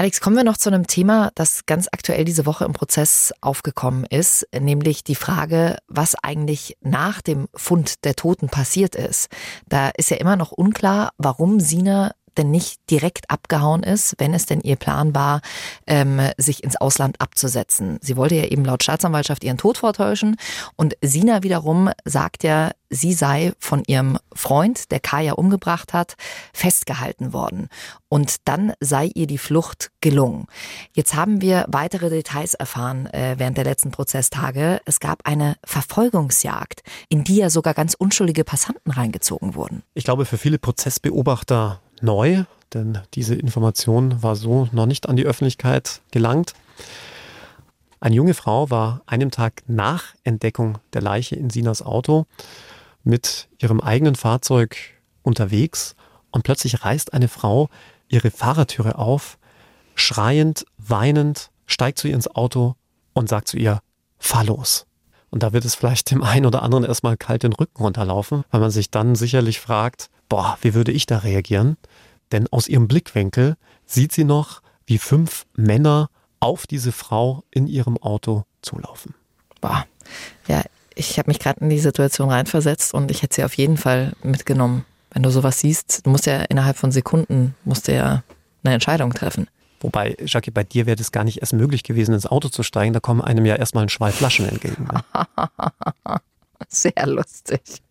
[0.01, 4.03] Alex, kommen wir noch zu einem Thema, das ganz aktuell diese Woche im Prozess aufgekommen
[4.05, 9.29] ist, nämlich die Frage, was eigentlich nach dem Fund der Toten passiert ist.
[9.69, 14.45] Da ist ja immer noch unklar, warum Sina denn nicht direkt abgehauen ist, wenn es
[14.45, 15.41] denn ihr Plan war,
[15.87, 17.99] ähm, sich ins Ausland abzusetzen.
[18.01, 20.37] Sie wollte ja eben laut Staatsanwaltschaft ihren Tod vortäuschen
[20.75, 26.15] und Sina wiederum sagt ja, sie sei von ihrem Freund, der Kaya umgebracht hat,
[26.53, 27.69] festgehalten worden.
[28.09, 30.47] Und dann sei ihr die Flucht gelungen.
[30.93, 34.81] Jetzt haben wir weitere Details erfahren äh, während der letzten Prozesstage.
[34.85, 39.83] Es gab eine Verfolgungsjagd, in die ja sogar ganz unschuldige Passanten reingezogen wurden.
[39.93, 42.43] Ich glaube, für viele Prozessbeobachter neu,
[42.73, 46.53] denn diese Information war so noch nicht an die Öffentlichkeit gelangt.
[47.99, 52.25] Eine junge Frau war einem Tag nach Entdeckung der Leiche in Sinas Auto
[53.03, 54.77] mit ihrem eigenen Fahrzeug
[55.21, 55.95] unterwegs
[56.31, 57.69] und plötzlich reißt eine Frau
[58.07, 59.37] ihre Fahrertüre auf,
[59.95, 62.75] schreiend, weinend, steigt zu ihr ins Auto
[63.13, 63.81] und sagt zu ihr,
[64.17, 64.85] fahr los.
[65.29, 68.59] Und da wird es vielleicht dem einen oder anderen erstmal kalt den Rücken runterlaufen, weil
[68.59, 71.75] man sich dann sicherlich fragt, boah, wie würde ich da reagieren?
[72.31, 76.09] Denn aus ihrem Blickwinkel sieht sie noch, wie fünf Männer
[76.39, 79.13] auf diese Frau in ihrem Auto zulaufen.
[79.59, 79.85] Boah,
[80.47, 80.63] ja,
[80.95, 84.13] ich habe mich gerade in die Situation reinversetzt und ich hätte sie auf jeden Fall
[84.23, 84.85] mitgenommen.
[85.11, 88.23] Wenn du sowas siehst, du musst ja innerhalb von Sekunden musst du ja
[88.63, 89.49] eine Entscheidung treffen.
[89.81, 92.93] Wobei, Jackie, bei dir wäre das gar nicht erst möglich gewesen, ins Auto zu steigen.
[92.93, 94.85] Da kommen einem ja erstmal ein Schwall Flaschen entgegen.
[94.85, 95.03] Ne?
[96.69, 97.81] Sehr lustig.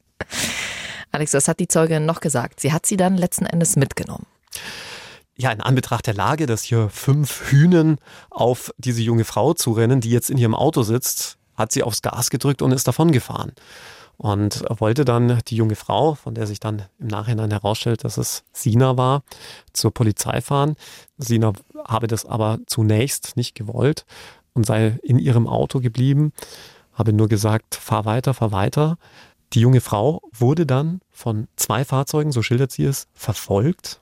[1.13, 2.61] Alex, was hat die Zeugin noch gesagt?
[2.61, 4.27] Sie hat sie dann letzten Endes mitgenommen.
[5.37, 7.99] Ja, in Anbetracht der Lage, dass hier fünf Hühnen
[8.31, 12.31] auf diese junge Frau zurennen, die jetzt in ihrem Auto sitzt, hat sie aufs Gas
[12.31, 13.53] gedrückt und ist davongefahren.
[14.19, 18.45] Und wollte dann die junge Frau, von der sich dann im Nachhinein herausstellt, dass es
[18.53, 19.23] Sina war,
[19.73, 20.77] zur Polizei fahren.
[21.17, 21.55] Sina
[21.89, 24.05] habe das aber zunächst nicht gewollt
[24.53, 26.33] und sei in ihrem Auto geblieben,
[26.93, 28.99] habe nur gesagt, fahr weiter, fahr weiter.
[29.53, 34.01] Die junge Frau wurde dann von zwei Fahrzeugen, so schildert sie es, verfolgt.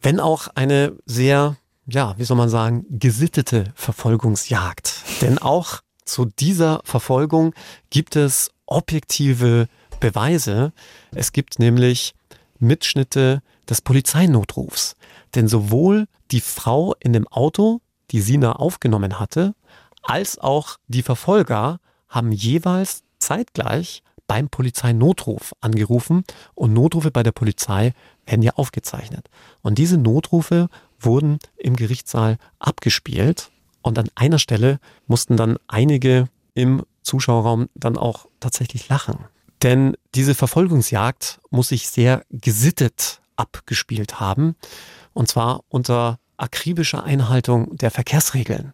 [0.00, 1.56] Wenn auch eine sehr,
[1.86, 4.94] ja, wie soll man sagen, gesittete Verfolgungsjagd.
[5.20, 7.54] Denn auch zu dieser Verfolgung
[7.90, 9.68] gibt es objektive
[10.00, 10.72] Beweise.
[11.14, 12.14] Es gibt nämlich
[12.58, 14.96] Mitschnitte des Polizeinotrufs.
[15.34, 19.54] Denn sowohl die Frau in dem Auto, die Sina aufgenommen hatte,
[20.02, 24.02] als auch die Verfolger haben jeweils zeitgleich
[24.32, 26.24] beim Polizeinotruf angerufen
[26.54, 27.92] und Notrufe bei der Polizei
[28.24, 29.28] werden ja aufgezeichnet.
[29.60, 33.50] Und diese Notrufe wurden im Gerichtssaal abgespielt
[33.82, 39.18] und an einer Stelle mussten dann einige im Zuschauerraum dann auch tatsächlich lachen.
[39.62, 44.56] Denn diese Verfolgungsjagd muss sich sehr gesittet abgespielt haben
[45.12, 48.72] und zwar unter akribischer Einhaltung der Verkehrsregeln.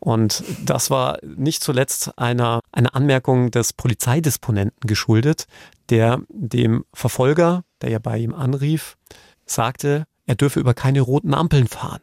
[0.00, 5.46] Und das war nicht zuletzt einer, einer Anmerkung des Polizeidisponenten geschuldet,
[5.90, 8.96] der dem Verfolger, der ja bei ihm anrief,
[9.44, 12.00] sagte, er dürfe über keine roten Ampeln fahren.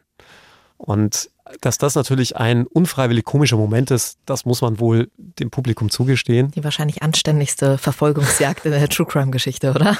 [0.76, 1.30] Und
[1.60, 6.50] dass das natürlich ein unfreiwillig komischer Moment ist, das muss man wohl dem Publikum zugestehen.
[6.52, 9.96] Die wahrscheinlich anständigste Verfolgungsjagd in der True Crime Geschichte, oder?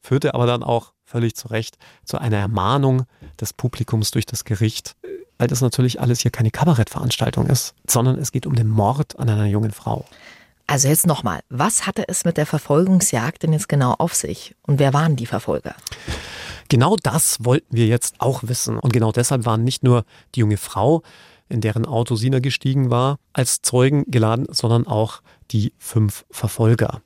[0.00, 3.04] Führte aber dann auch völlig zu Recht zu einer Ermahnung
[3.40, 4.96] des Publikums durch das Gericht,
[5.42, 9.28] weil das natürlich alles hier keine Kabarettveranstaltung ist, sondern es geht um den Mord an
[9.28, 10.04] einer jungen Frau.
[10.68, 14.54] Also jetzt nochmal, was hatte es mit der Verfolgungsjagd denn jetzt genau auf sich?
[14.62, 15.74] Und wer waren die Verfolger?
[16.68, 18.78] Genau das wollten wir jetzt auch wissen.
[18.78, 20.04] Und genau deshalb waren nicht nur
[20.36, 21.02] die junge Frau,
[21.48, 27.02] in deren Auto Sina gestiegen war, als Zeugen geladen, sondern auch die fünf Verfolger,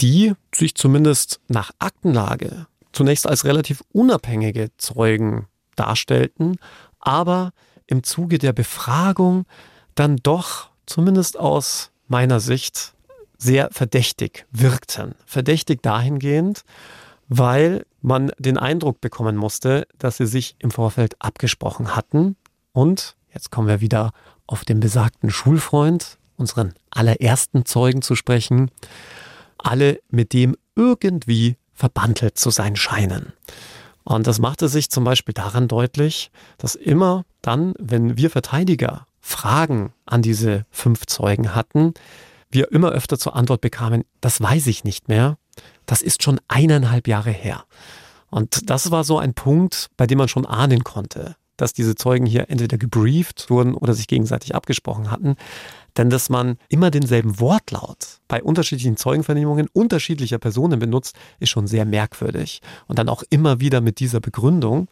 [0.00, 6.58] die sich zumindest nach Aktenlage zunächst als relativ unabhängige Zeugen darstellten,
[7.04, 7.52] aber
[7.86, 9.46] im Zuge der Befragung
[9.94, 12.94] dann doch zumindest aus meiner Sicht
[13.38, 15.14] sehr verdächtig wirkten.
[15.26, 16.64] Verdächtig dahingehend,
[17.28, 22.36] weil man den Eindruck bekommen musste, dass sie sich im Vorfeld abgesprochen hatten.
[22.72, 24.12] Und jetzt kommen wir wieder
[24.46, 28.70] auf den besagten Schulfreund, unseren allerersten Zeugen zu sprechen,
[29.58, 33.32] alle mit dem irgendwie verbandelt zu sein scheinen.
[34.04, 39.94] Und das machte sich zum Beispiel daran deutlich, dass immer dann, wenn wir Verteidiger Fragen
[40.04, 41.94] an diese fünf Zeugen hatten,
[42.50, 45.38] wir immer öfter zur Antwort bekamen, das weiß ich nicht mehr,
[45.86, 47.64] das ist schon eineinhalb Jahre her.
[48.30, 52.26] Und das war so ein Punkt, bei dem man schon ahnen konnte, dass diese Zeugen
[52.26, 55.36] hier entweder gebrieft wurden oder sich gegenseitig abgesprochen hatten.
[55.96, 61.84] Denn dass man immer denselben Wortlaut bei unterschiedlichen Zeugenvernehmungen unterschiedlicher Personen benutzt, ist schon sehr
[61.84, 62.60] merkwürdig.
[62.88, 64.88] Und dann auch immer wieder mit dieser Begründung.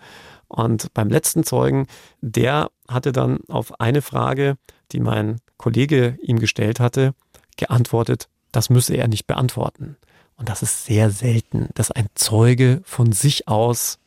[0.48, 1.86] Und beim letzten Zeugen,
[2.20, 4.56] der hatte dann auf eine Frage,
[4.92, 7.14] die mein Kollege ihm gestellt hatte,
[7.56, 9.96] geantwortet, das müsse er nicht beantworten.
[10.36, 13.98] Und das ist sehr selten, dass ein Zeuge von sich aus,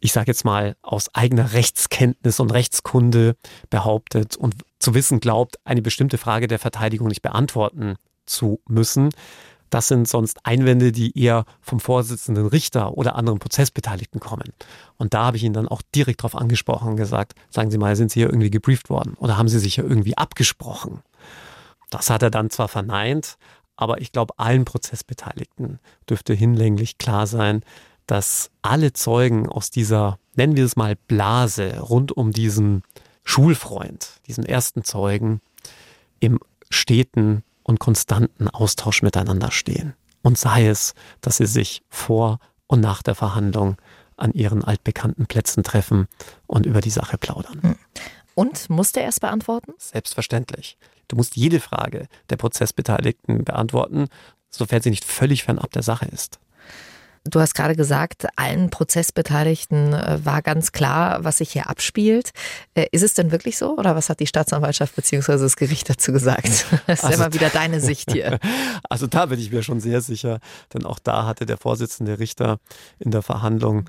[0.00, 3.36] ich sage jetzt mal aus eigener Rechtskenntnis und Rechtskunde
[3.70, 9.10] behauptet und zu wissen glaubt, eine bestimmte Frage der Verteidigung nicht beantworten zu müssen.
[9.70, 14.52] Das sind sonst Einwände, die eher vom Vorsitzenden Richter oder anderen Prozessbeteiligten kommen.
[14.96, 17.94] Und da habe ich ihn dann auch direkt darauf angesprochen und gesagt, sagen Sie mal,
[17.94, 21.02] sind Sie hier irgendwie gebrieft worden oder haben Sie sich hier irgendwie abgesprochen?
[21.90, 23.36] Das hat er dann zwar verneint,
[23.76, 25.78] aber ich glaube, allen Prozessbeteiligten
[26.08, 27.62] dürfte hinlänglich klar sein,
[28.10, 32.82] dass alle Zeugen aus dieser, nennen wir es mal, Blase rund um diesen
[33.22, 35.40] Schulfreund, diesen ersten Zeugen,
[36.18, 36.40] im
[36.70, 39.94] steten und konstanten Austausch miteinander stehen.
[40.22, 43.76] Und sei es, dass sie sich vor und nach der Verhandlung
[44.16, 46.08] an ihren altbekannten Plätzen treffen
[46.48, 47.62] und über die Sache plaudern.
[47.62, 47.76] Hm.
[48.34, 49.72] Und musste er es beantworten?
[49.78, 50.78] Selbstverständlich.
[51.06, 54.08] Du musst jede Frage der Prozessbeteiligten beantworten,
[54.50, 56.40] sofern sie nicht völlig fernab der Sache ist.
[57.24, 62.30] Du hast gerade gesagt, allen Prozessbeteiligten äh, war ganz klar, was sich hier abspielt.
[62.74, 65.36] Äh, ist es denn wirklich so oder was hat die Staatsanwaltschaft bzw.
[65.36, 66.66] das Gericht dazu gesagt?
[66.86, 68.38] Das ist also, immer wieder deine Sicht hier.
[68.88, 70.40] Also da bin ich mir schon sehr sicher,
[70.74, 72.58] denn auch da hatte der Vorsitzende Richter
[72.98, 73.88] in der Verhandlung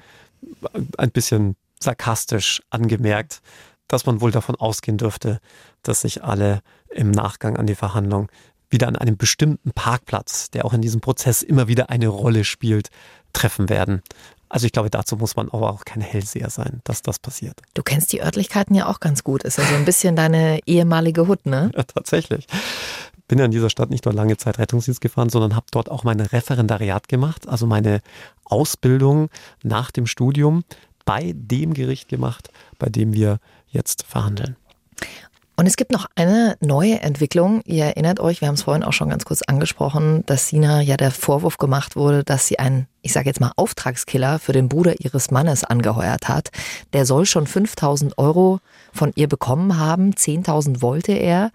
[0.98, 3.42] ein bisschen sarkastisch angemerkt,
[3.88, 5.40] dass man wohl davon ausgehen dürfte,
[5.84, 8.30] dass sich alle im Nachgang an die Verhandlung
[8.72, 12.90] wieder an einem bestimmten Parkplatz, der auch in diesem Prozess immer wieder eine Rolle spielt,
[13.34, 14.02] treffen werden.
[14.50, 17.62] Also ich glaube, dazu muss man aber auch kein Hellseher sein, dass das passiert.
[17.74, 19.44] Du kennst die Örtlichkeiten ja auch ganz gut.
[19.44, 21.72] Ist ja so ein bisschen deine ehemalige Hut, ne?
[21.74, 22.48] Ja, tatsächlich.
[23.30, 26.04] Bin ja in dieser Stadt nicht nur lange Zeit Rettungsdienst gefahren, sondern habe dort auch
[26.04, 28.02] mein Referendariat gemacht, also meine
[28.44, 29.30] Ausbildung
[29.64, 30.66] nach dem Studium
[31.06, 34.58] bei dem Gericht gemacht, bei dem wir jetzt verhandeln.
[35.62, 37.62] Und es gibt noch eine neue Entwicklung.
[37.66, 40.98] Ihr erinnert euch, wir haben es vorhin auch schon ganz kurz angesprochen, dass Sina ja
[40.98, 44.96] der Vorwurf gemacht wurde, dass sie einen, ich sage jetzt mal, Auftragskiller für den Bruder
[45.02, 46.50] ihres Mannes angeheuert hat.
[46.94, 48.58] Der soll schon 5000 Euro
[48.92, 50.14] von ihr bekommen haben.
[50.14, 51.52] 10.000 wollte er.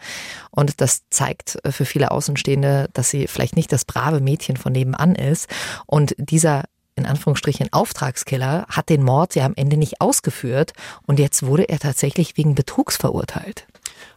[0.53, 5.17] Und das zeigt für viele Außenstehende, dass sie vielleicht nicht das brave Mädchen von nebenan
[5.17, 5.49] ist.
[5.85, 6.63] Und dieser
[6.95, 10.73] in Anführungsstrichen Auftragskiller hat den Mord ja am Ende nicht ausgeführt
[11.07, 13.67] und jetzt wurde er tatsächlich wegen Betrugs verurteilt.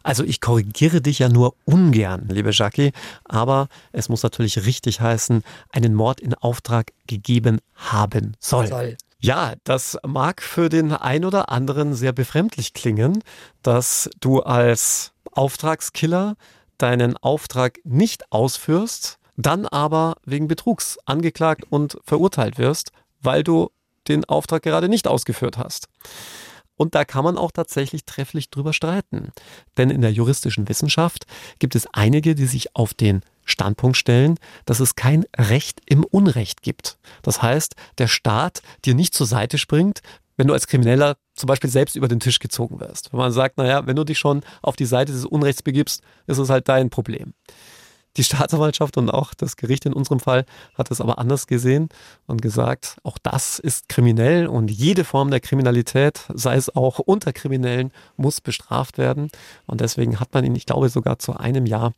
[0.03, 2.91] Also ich korrigiere dich ja nur ungern, liebe Jackie,
[3.25, 8.67] aber es muss natürlich richtig heißen, einen Mord in Auftrag gegeben haben soll.
[8.67, 8.97] soll.
[9.21, 13.21] Ja, das mag für den ein oder anderen sehr befremdlich klingen,
[13.63, 16.37] dass du als Auftragskiller
[16.77, 22.91] deinen Auftrag nicht ausführst, dann aber wegen Betrugs angeklagt und verurteilt wirst,
[23.21, 23.71] weil du
[24.07, 25.89] den Auftrag gerade nicht ausgeführt hast.
[26.79, 29.33] Und da kann man auch tatsächlich trefflich drüber streiten.
[29.77, 31.25] Denn in der juristischen Wissenschaft
[31.59, 36.61] gibt es einige, die sich auf den Standpunkt stellen, dass es kein Recht im Unrecht
[36.61, 36.97] gibt.
[37.21, 39.99] Das heißt, der Staat dir nicht zur Seite springt,
[40.37, 43.11] wenn du als Krimineller zum Beispiel selbst über den Tisch gezogen wirst.
[43.11, 46.37] Wenn man sagt, naja, wenn du dich schon auf die Seite des Unrechts begibst, ist
[46.37, 47.33] es halt dein Problem.
[48.17, 50.45] Die Staatsanwaltschaft und auch das Gericht in unserem Fall
[50.75, 51.89] hat es aber anders gesehen
[52.25, 57.33] und gesagt, auch das ist kriminell und jede Form der Kriminalität, sei es auch unter
[57.33, 59.29] Kriminellen, muss bestraft werden.
[59.67, 61.93] Und deswegen hat man ihn, ich glaube, sogar zu einem Jahr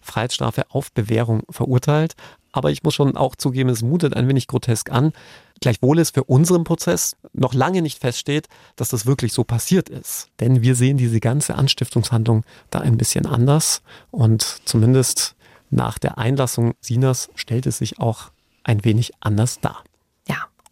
[0.00, 2.14] Freiheitsstrafe auf Bewährung verurteilt.
[2.52, 5.12] Aber ich muss schon auch zugeben, es mutet ein wenig grotesk an.
[5.60, 8.46] Gleichwohl es für unseren Prozess noch lange nicht feststeht,
[8.76, 10.28] dass das wirklich so passiert ist.
[10.40, 13.82] Denn wir sehen diese ganze Anstiftungshandlung da ein bisschen anders.
[14.10, 15.35] Und zumindest
[15.76, 18.30] nach der Einlassung Sinas stellt es sich auch
[18.64, 19.84] ein wenig anders dar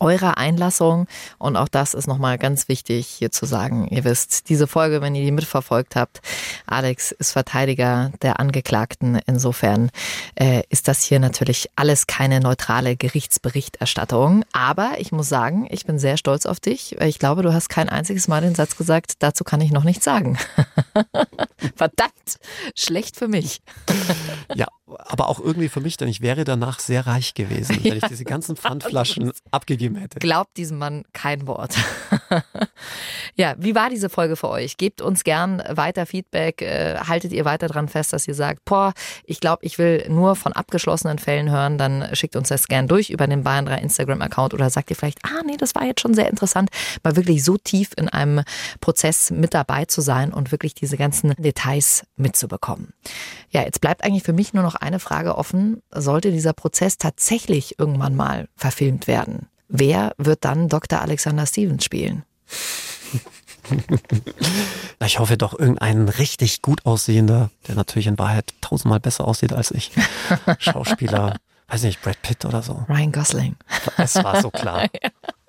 [0.04, 1.06] eurer Einlassung.
[1.38, 3.88] Und auch das ist nochmal ganz wichtig hier zu sagen.
[3.88, 6.20] Ihr wisst, diese Folge, wenn ihr die mitverfolgt habt,
[6.66, 9.18] Alex ist Verteidiger der Angeklagten.
[9.26, 9.90] Insofern
[10.34, 14.44] äh, ist das hier natürlich alles keine neutrale Gerichtsberichterstattung.
[14.52, 17.00] Aber ich muss sagen, ich bin sehr stolz auf dich.
[17.00, 20.04] Ich glaube, du hast kein einziges Mal den Satz gesagt, dazu kann ich noch nichts
[20.04, 20.38] sagen.
[21.76, 22.38] Verdammt,
[22.74, 23.62] schlecht für mich.
[24.54, 27.94] ja, aber auch irgendwie für mich, denn ich wäre danach sehr reich gewesen, wenn ja.
[28.02, 30.18] ich diese ganzen Pfandflaschen abgegeben hätte.
[30.18, 31.76] Glaubt diesem Mann kein Wort.
[33.34, 34.76] ja, wie war diese Folge für euch?
[34.76, 36.60] Gebt uns gern weiter Feedback.
[36.60, 38.92] Äh, haltet ihr weiter dran fest, dass ihr sagt, boah,
[39.24, 43.10] ich glaube, ich will nur von abgeschlossenen Fällen hören, dann schickt uns das gern durch
[43.10, 46.14] über den Bayern 3 Instagram-Account oder sagt ihr vielleicht, ah nee, das war jetzt schon
[46.14, 46.70] sehr interessant,
[47.02, 48.42] mal wirklich so tief in einem
[48.80, 52.92] Prozess mit dabei zu sein und wirklich diese ganzen Details mitzubekommen.
[53.50, 55.82] Ja, jetzt bleibt eigentlich für mich nur noch eine Frage offen.
[55.90, 59.48] Sollte dieser Prozess tatsächlich irgendwann mal verfilmt werden?
[59.68, 61.00] Wer wird dann Dr.
[61.00, 62.24] Alexander Stevens spielen?
[65.04, 69.70] Ich hoffe doch irgendein richtig gut aussehender, der natürlich in Wahrheit tausendmal besser aussieht als
[69.70, 69.90] ich.
[70.58, 71.36] Schauspieler,
[71.68, 72.84] weiß nicht, Brad Pitt oder so.
[72.88, 73.56] Ryan Gosling.
[73.96, 74.88] Es war so klar.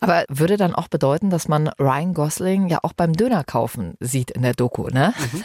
[0.00, 4.30] Aber würde dann auch bedeuten, dass man Ryan Gosling ja auch beim Döner kaufen sieht
[4.30, 5.14] in der Doku, ne?
[5.32, 5.42] Mhm.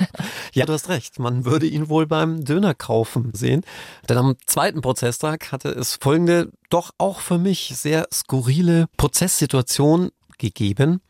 [0.54, 1.20] Ja, du hast recht.
[1.20, 3.64] Man würde ihn wohl beim Döner kaufen sehen.
[4.08, 11.02] Denn am zweiten Prozesstag hatte es folgende, doch auch für mich sehr skurrile Prozesssituation gegeben.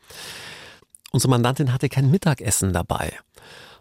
[1.12, 3.12] Unsere Mandantin hatte kein Mittagessen dabei.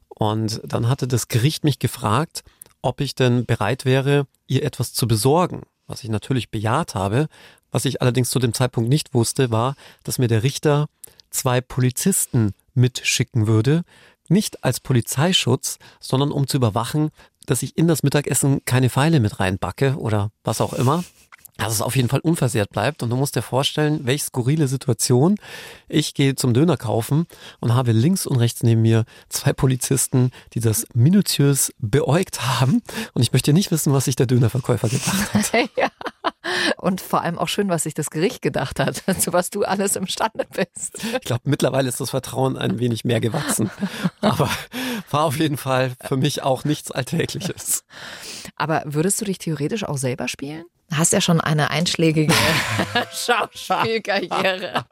[0.09, 2.43] Und dann hatte das Gericht mich gefragt,
[2.81, 7.27] ob ich denn bereit wäre, ihr etwas zu besorgen was ich natürlich bejaht habe.
[7.73, 10.87] Was ich allerdings zu dem Zeitpunkt nicht wusste, war, dass mir der Richter
[11.31, 13.83] zwei Polizisten mitschicken würde,
[14.29, 17.09] nicht als Polizeischutz, sondern um zu überwachen,
[17.47, 21.03] dass ich in das Mittagessen keine Pfeile mit reinbacke oder was auch immer
[21.57, 23.03] dass es auf jeden Fall unversehrt bleibt.
[23.03, 25.35] Und du musst dir vorstellen, welche skurrile Situation.
[25.87, 27.27] Ich gehe zum Döner kaufen
[27.59, 32.81] und habe links und rechts neben mir zwei Polizisten, die das minutiös beäugt haben.
[33.13, 35.53] Und ich möchte nicht wissen, was sich der Dönerverkäufer gedacht hat.
[35.77, 35.89] ja.
[36.77, 39.95] Und vor allem auch schön, was sich das Gericht gedacht hat, zu was du alles
[39.95, 41.03] imstande bist.
[41.03, 43.71] Ich glaube, mittlerweile ist das Vertrauen ein wenig mehr gewachsen.
[44.21, 44.49] Aber
[45.09, 47.85] war auf jeden Fall für mich auch nichts Alltägliches.
[48.55, 50.65] Aber würdest du dich theoretisch auch selber spielen?
[50.91, 52.33] Hast ja schon eine einschlägige
[53.13, 54.85] Schauspielkarriere.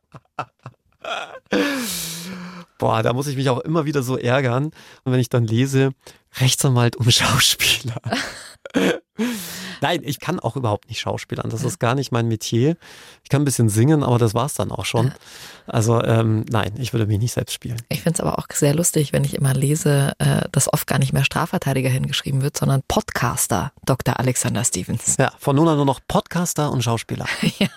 [2.78, 4.66] Boah, da muss ich mich auch immer wieder so ärgern.
[5.04, 5.92] Und wenn ich dann lese,
[6.40, 8.02] Rechtsanwalt um Schauspieler.
[9.82, 11.50] Nein, ich kann auch überhaupt nicht schauspielern.
[11.50, 12.78] Das ist gar nicht mein Metier.
[13.24, 15.12] Ich kann ein bisschen singen, aber das war es dann auch schon.
[15.68, 17.82] Also ähm, nein, ich würde mich nicht selbst spielen.
[17.90, 21.00] Ich finde es aber auch sehr lustig, wenn ich immer lese, äh, dass oft gar
[21.00, 24.20] nicht mehr Strafverteidiger hingeschrieben wird, sondern Podcaster Dr.
[24.20, 25.18] Alexander Stevens.
[25.18, 27.26] Ja, von nun an nur noch Podcaster und Schauspieler.
[27.60, 27.68] ja.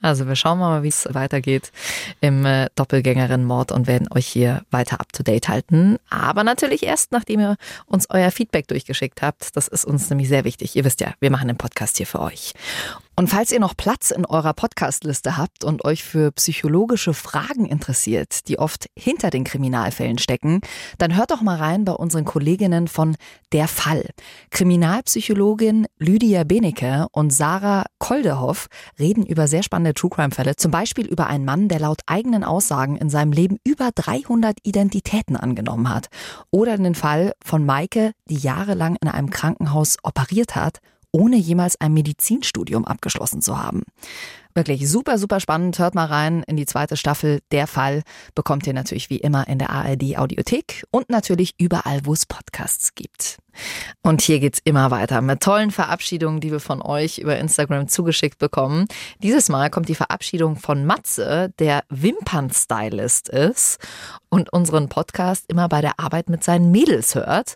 [0.00, 1.72] Also wir schauen mal, wie es weitergeht
[2.20, 5.98] im äh, Doppelgängerin-Mord und werden euch hier weiter up-to-date halten.
[6.10, 7.56] Aber natürlich erst, nachdem ihr
[7.86, 9.56] uns euer Feedback durchgeschickt habt.
[9.56, 10.76] Das ist uns nämlich sehr wichtig.
[10.76, 12.54] Ihr wisst ja, wir machen den Podcast hier für euch.
[13.18, 18.46] Und falls ihr noch Platz in eurer Podcastliste habt und euch für psychologische Fragen interessiert,
[18.46, 20.60] die oft hinter den Kriminalfällen stecken,
[20.98, 23.16] dann hört doch mal rein bei unseren Kolleginnen von
[23.50, 24.08] Der Fall.
[24.50, 28.68] Kriminalpsychologin Lydia Benecke und Sarah Koldehoff
[29.00, 32.44] reden über sehr spannende True Crime Fälle, zum Beispiel über einen Mann, der laut eigenen
[32.44, 36.06] Aussagen in seinem Leben über 300 Identitäten angenommen hat.
[36.52, 40.78] Oder den Fall von Maike, die jahrelang in einem Krankenhaus operiert hat
[41.12, 43.82] ohne jemals ein Medizinstudium abgeschlossen zu haben.
[44.58, 45.78] Wirklich super, super spannend.
[45.78, 47.38] Hört mal rein in die zweite Staffel.
[47.52, 48.02] Der Fall
[48.34, 52.96] bekommt ihr natürlich wie immer in der ARD Audiothek und natürlich überall, wo es Podcasts
[52.96, 53.38] gibt.
[54.02, 58.38] Und hier geht's immer weiter mit tollen Verabschiedungen, die wir von euch über Instagram zugeschickt
[58.38, 58.86] bekommen.
[59.22, 63.78] Dieses Mal kommt die Verabschiedung von Matze, der Wimpernstylist ist
[64.28, 67.54] und unseren Podcast immer bei der Arbeit mit seinen Mädels hört.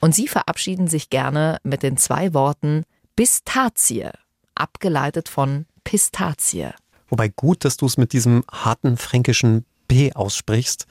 [0.00, 2.84] Und sie verabschieden sich gerne mit den zwei Worten
[3.16, 4.10] Pistazie,
[4.54, 6.70] abgeleitet von Pistazie.
[7.08, 10.86] Wobei gut, dass du es mit diesem harten fränkischen B aussprichst.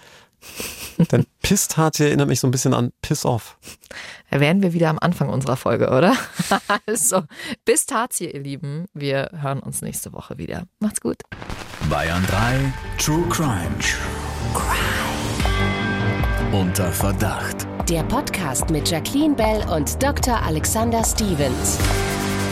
[1.12, 3.58] Denn Pistazie erinnert mich so ein bisschen an Piss Off.
[4.30, 6.16] Da wären wir wieder am Anfang unserer Folge, oder?
[6.88, 7.24] also,
[7.66, 8.86] Pistazie, ihr Lieben.
[8.94, 10.64] Wir hören uns nächste Woche wieder.
[10.80, 11.18] Macht's gut.
[11.90, 13.72] Bayern 3 True Crime.
[13.80, 15.04] True Crime.
[16.54, 17.68] Unter Verdacht.
[17.90, 20.42] Der Podcast mit Jacqueline Bell und Dr.
[20.42, 21.80] Alexander Stevens.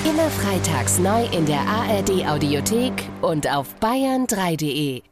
[0.04, 2.91] Immer freitags neu in der ARD Audiothek
[3.22, 5.11] und auf bayern3.de.